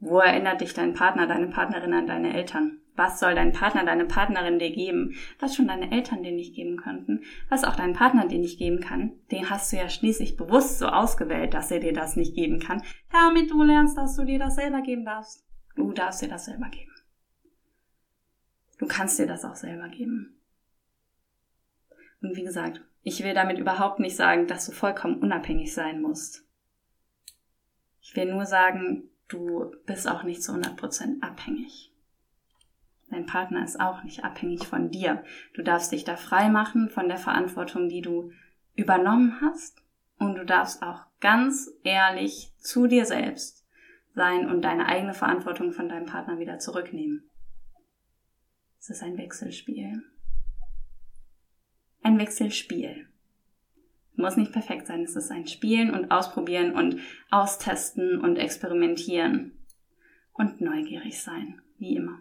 Wo 0.00 0.18
erinnert 0.18 0.62
dich 0.62 0.72
dein 0.72 0.94
Partner, 0.94 1.26
deine 1.26 1.48
Partnerin 1.48 1.92
an 1.92 2.06
deine 2.06 2.34
Eltern? 2.34 2.80
Was 2.96 3.20
soll 3.20 3.34
dein 3.34 3.52
Partner, 3.52 3.84
deine 3.84 4.06
Partnerin 4.06 4.58
dir 4.58 4.70
geben? 4.70 5.14
Was 5.38 5.54
schon 5.54 5.68
deine 5.68 5.92
Eltern 5.92 6.22
dir 6.22 6.32
nicht 6.32 6.54
geben 6.54 6.78
könnten? 6.78 7.22
Was 7.50 7.64
auch 7.64 7.76
dein 7.76 7.92
Partner 7.92 8.26
dir 8.26 8.38
nicht 8.38 8.58
geben 8.58 8.80
kann? 8.80 9.12
Den 9.30 9.50
hast 9.50 9.72
du 9.72 9.76
ja 9.76 9.88
schließlich 9.88 10.36
bewusst 10.36 10.78
so 10.78 10.86
ausgewählt, 10.86 11.52
dass 11.52 11.70
er 11.70 11.80
dir 11.80 11.92
das 11.92 12.16
nicht 12.16 12.34
geben 12.34 12.60
kann, 12.60 12.82
damit 13.12 13.50
du 13.50 13.62
lernst, 13.62 13.96
dass 13.96 14.16
du 14.16 14.24
dir 14.24 14.38
das 14.38 14.56
selber 14.56 14.80
geben 14.80 15.04
darfst. 15.04 15.46
Du 15.76 15.92
darfst 15.92 16.22
dir 16.22 16.28
das 16.28 16.46
selber 16.46 16.68
geben. 16.70 16.92
Du 18.78 18.86
kannst 18.86 19.18
dir 19.18 19.26
das 19.26 19.44
auch 19.44 19.54
selber 19.54 19.88
geben. 19.88 20.40
Und 22.22 22.36
wie 22.36 22.44
gesagt, 22.44 22.82
ich 23.02 23.22
will 23.22 23.34
damit 23.34 23.58
überhaupt 23.58 24.00
nicht 24.00 24.16
sagen, 24.16 24.46
dass 24.46 24.66
du 24.66 24.72
vollkommen 24.72 25.20
unabhängig 25.22 25.74
sein 25.74 26.00
musst. 26.00 26.46
Ich 28.00 28.16
will 28.16 28.32
nur 28.32 28.46
sagen, 28.46 29.10
du 29.30 29.74
bist 29.86 30.08
auch 30.08 30.22
nicht 30.22 30.42
zu 30.42 30.52
100% 30.52 31.22
abhängig. 31.22 31.92
Dein 33.10 33.26
Partner 33.26 33.64
ist 33.64 33.80
auch 33.80 34.04
nicht 34.04 34.24
abhängig 34.24 34.66
von 34.66 34.90
dir. 34.90 35.24
Du 35.54 35.62
darfst 35.62 35.90
dich 35.90 36.04
da 36.04 36.16
frei 36.16 36.48
machen 36.48 36.90
von 36.90 37.08
der 37.08 37.16
Verantwortung, 37.16 37.88
die 37.88 38.02
du 38.02 38.30
übernommen 38.74 39.40
hast. 39.40 39.82
Und 40.18 40.36
du 40.36 40.44
darfst 40.44 40.82
auch 40.82 41.06
ganz 41.20 41.70
ehrlich 41.82 42.52
zu 42.58 42.86
dir 42.86 43.06
selbst 43.06 43.66
sein 44.14 44.48
und 44.48 44.62
deine 44.62 44.86
eigene 44.86 45.14
Verantwortung 45.14 45.72
von 45.72 45.88
deinem 45.88 46.06
Partner 46.06 46.38
wieder 46.38 46.58
zurücknehmen. 46.58 47.28
Es 48.78 48.90
ist 48.90 49.02
ein 49.02 49.16
Wechselspiel. 49.16 50.02
Ein 52.02 52.18
Wechselspiel. 52.18 53.08
Muss 54.16 54.36
nicht 54.36 54.52
perfekt 54.52 54.86
sein. 54.86 55.02
Es 55.02 55.16
ist 55.16 55.30
ein 55.30 55.46
Spielen 55.46 55.94
und 55.94 56.10
Ausprobieren 56.10 56.74
und 56.74 57.00
Austesten 57.30 58.20
und 58.20 58.36
Experimentieren. 58.36 59.52
Und 60.32 60.60
neugierig 60.60 61.20
sein. 61.22 61.60
Wie 61.78 61.96
immer 61.96 62.20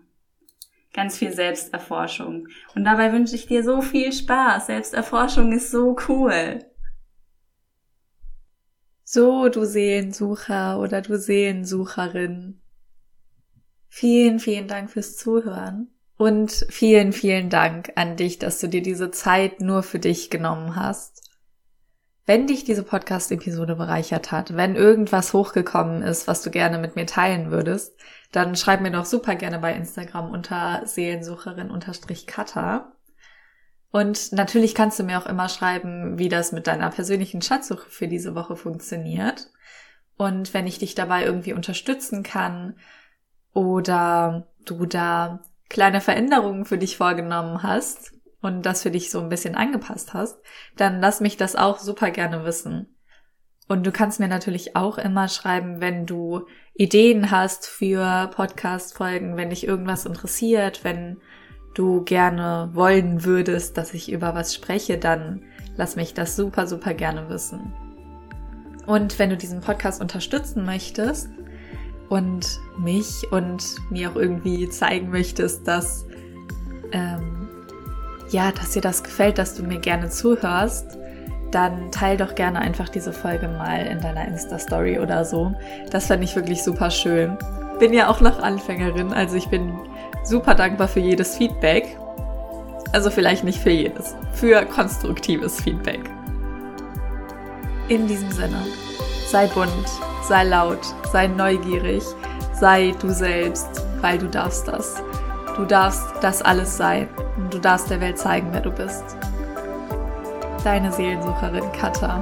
ganz 0.94 1.18
viel 1.18 1.32
Selbsterforschung. 1.32 2.48
Und 2.76 2.84
dabei 2.84 3.14
wünsche 3.14 3.36
ich 3.36 3.48
dir 3.48 3.64
so 3.64 3.82
viel 3.82 4.12
Spaß. 4.12 4.68
Selbsterforschung 4.68 5.52
ist 5.52 5.72
so 5.72 5.96
cool. 6.08 6.60
So, 9.04 9.50
du 9.50 9.66
Seelensucher 9.66 10.80
oder 10.80 11.02
du 11.02 11.18
Seelensucherin. 11.18 12.62
Vielen, 13.88 14.40
vielen 14.40 14.68
Dank 14.68 14.92
fürs 14.92 15.18
Zuhören. 15.18 15.90
Und 16.18 16.66
vielen, 16.70 17.14
vielen 17.14 17.50
Dank 17.50 17.94
an 17.96 18.18
dich, 18.18 18.40
dass 18.40 18.60
du 18.60 18.68
dir 18.68 18.82
diese 18.82 19.10
Zeit 19.10 19.62
nur 19.62 19.84
für 19.84 20.00
dich 20.00 20.30
genommen 20.30 20.76
hast. 20.76 21.29
Wenn 22.26 22.48
dich 22.48 22.64
diese 22.64 22.84
Podcast-Episode 22.84 23.76
bereichert 23.76 24.32
hat, 24.32 24.56
wenn 24.56 24.76
irgendwas 24.76 25.34
hochgekommen 25.34 26.04
ist, 26.04 26.28
was 26.28 26.44
du 26.44 26.52
gerne 26.52 26.78
mit 26.78 26.96
mir 26.96 27.08
teilen 27.08 27.50
würdest, 27.50 28.00
dann 28.32 28.56
schreib 28.56 28.82
mir 28.82 28.92
doch 28.92 29.06
super 29.06 29.34
gerne 29.36 29.58
bei 29.60 29.74
Instagram 29.74 30.32
unter 30.32 30.86
Seelensucherin-Kata. 30.86 32.92
Und 33.92 34.32
natürlich 34.34 34.76
kannst 34.76 35.00
du 35.00 35.04
mir 35.04 35.18
auch 35.18 35.26
immer 35.26 35.50
schreiben, 35.50 36.20
wie 36.20 36.30
das 36.30 36.52
mit 36.52 36.68
deiner 36.68 36.92
persönlichen 36.92 37.42
Schatzsuche 37.42 37.90
für 37.90 38.08
diese 38.08 38.36
Woche 38.36 38.56
funktioniert. 38.56 39.50
Und 40.16 40.54
wenn 40.54 40.68
ich 40.68 40.78
dich 40.78 40.94
dabei 40.94 41.26
irgendwie 41.26 41.54
unterstützen 41.54 42.22
kann 42.24 42.76
oder 43.54 44.48
du 44.66 44.86
da 44.86 45.42
kleine 45.70 46.02
Veränderungen 46.02 46.66
für 46.66 46.78
dich 46.78 46.98
vorgenommen 46.98 47.64
hast, 47.64 48.14
und 48.42 48.66
das 48.66 48.84
für 48.84 48.92
dich 48.92 49.12
so 49.12 49.20
ein 49.20 49.30
bisschen 49.30 49.56
angepasst 49.56 50.14
hast, 50.14 50.40
dann 50.78 51.02
lass 51.02 51.22
mich 51.22 51.38
das 51.38 51.56
auch 51.56 51.80
super 51.80 52.12
gerne 52.12 52.46
wissen. 52.46 52.96
Und 53.68 53.86
du 53.86 53.92
kannst 53.92 54.20
mir 54.20 54.28
natürlich 54.28 54.76
auch 54.76 54.98
immer 54.98 55.28
schreiben, 55.28 55.80
wenn 55.80 56.06
du 56.06 56.48
Ideen 56.74 57.30
hast 57.30 57.68
für 57.68 58.32
Podcast-Folgen, 58.34 59.38
wenn 59.38 59.52
dich 59.52 59.68
irgendwas 59.68 60.06
interessiert, 60.06 60.84
wenn 60.84 61.18
du 61.76 62.04
gerne 62.04 62.72
wollen 62.74 63.24
würdest, 63.26 63.78
dass 63.78 63.94
ich 63.94 64.12
über 64.12 64.34
was 64.34 64.56
spreche, 64.56 64.98
dann 64.98 65.44
lass 65.76 65.96
mich 65.96 66.14
das 66.14 66.36
super, 66.36 66.66
super 66.66 66.94
gerne 66.94 67.30
wissen. 67.30 67.74
Und 68.88 69.20
wenn 69.20 69.30
du 69.30 69.38
diesen 69.38 69.62
Podcast 69.62 70.02
unterstützen 70.02 70.66
möchtest 70.66 71.30
und 72.10 72.60
mich 72.80 73.32
und 73.32 73.76
mir 73.92 74.10
auch 74.10 74.16
irgendwie 74.16 74.68
zeigen 74.70 75.12
möchtest, 75.12 75.68
dass 75.68 76.08
ähm, 76.92 77.39
ja, 78.32 78.52
dass 78.52 78.72
dir 78.72 78.82
das 78.82 79.04
gefällt, 79.04 79.38
dass 79.38 79.56
du 79.56 79.64
mir 79.64 79.80
gerne 79.80 80.10
zuhörst, 80.10 80.98
dann 81.52 81.92
teil 81.92 82.18
doch 82.18 82.36
gerne 82.36 82.60
einfach 82.60 82.90
diese 82.90 83.12
Folge 83.12 83.48
mal 83.48 83.86
in 83.88 84.00
deiner 84.02 84.28
Insta-Story 84.28 85.00
oder 85.00 85.26
so. 85.26 85.54
Das 85.90 86.08
fände 86.08 86.26
ich 86.26 86.36
wirklich 86.36 86.64
super 86.64 86.92
schön. 86.92 87.38
Bin 87.80 87.94
ja 87.94 88.08
auch 88.08 88.22
noch 88.22 88.40
Anfängerin, 88.40 89.14
also 89.14 89.36
ich 89.36 89.48
bin 89.48 89.74
super 90.24 90.54
dankbar 90.54 90.88
für 90.88 91.00
jedes 91.00 91.38
Feedback. 91.38 91.98
Also 92.92 93.10
vielleicht 93.10 93.44
nicht 93.44 93.60
für 93.60 93.72
jedes, 93.72 94.16
für 94.34 94.64
konstruktives 94.66 95.62
Feedback. 95.62 96.02
In 97.88 98.08
diesem 98.08 98.32
Sinne, 98.32 98.64
sei 99.28 99.48
bunt, 99.48 99.72
sei 100.24 100.44
laut, 100.44 100.80
sei 101.12 101.28
neugierig, 101.28 102.04
sei 102.54 102.94
du 103.00 103.10
selbst, 103.10 103.70
weil 104.02 104.20
du 104.20 104.28
darfst 104.28 104.68
das. 104.68 105.02
Du 105.56 105.66
darfst 105.66 106.06
das 106.22 106.42
alles 106.42 106.78
sein 106.78 107.08
und 107.40 107.54
du 107.54 107.60
darfst 107.60 107.90
der 107.90 108.02
Welt 108.02 108.18
zeigen, 108.18 108.50
wer 108.52 108.62
du 108.62 108.72
bist. 108.72 109.04
Deine 110.64 110.92
Seelensucherin 110.92 111.72
Katha. 111.72 112.22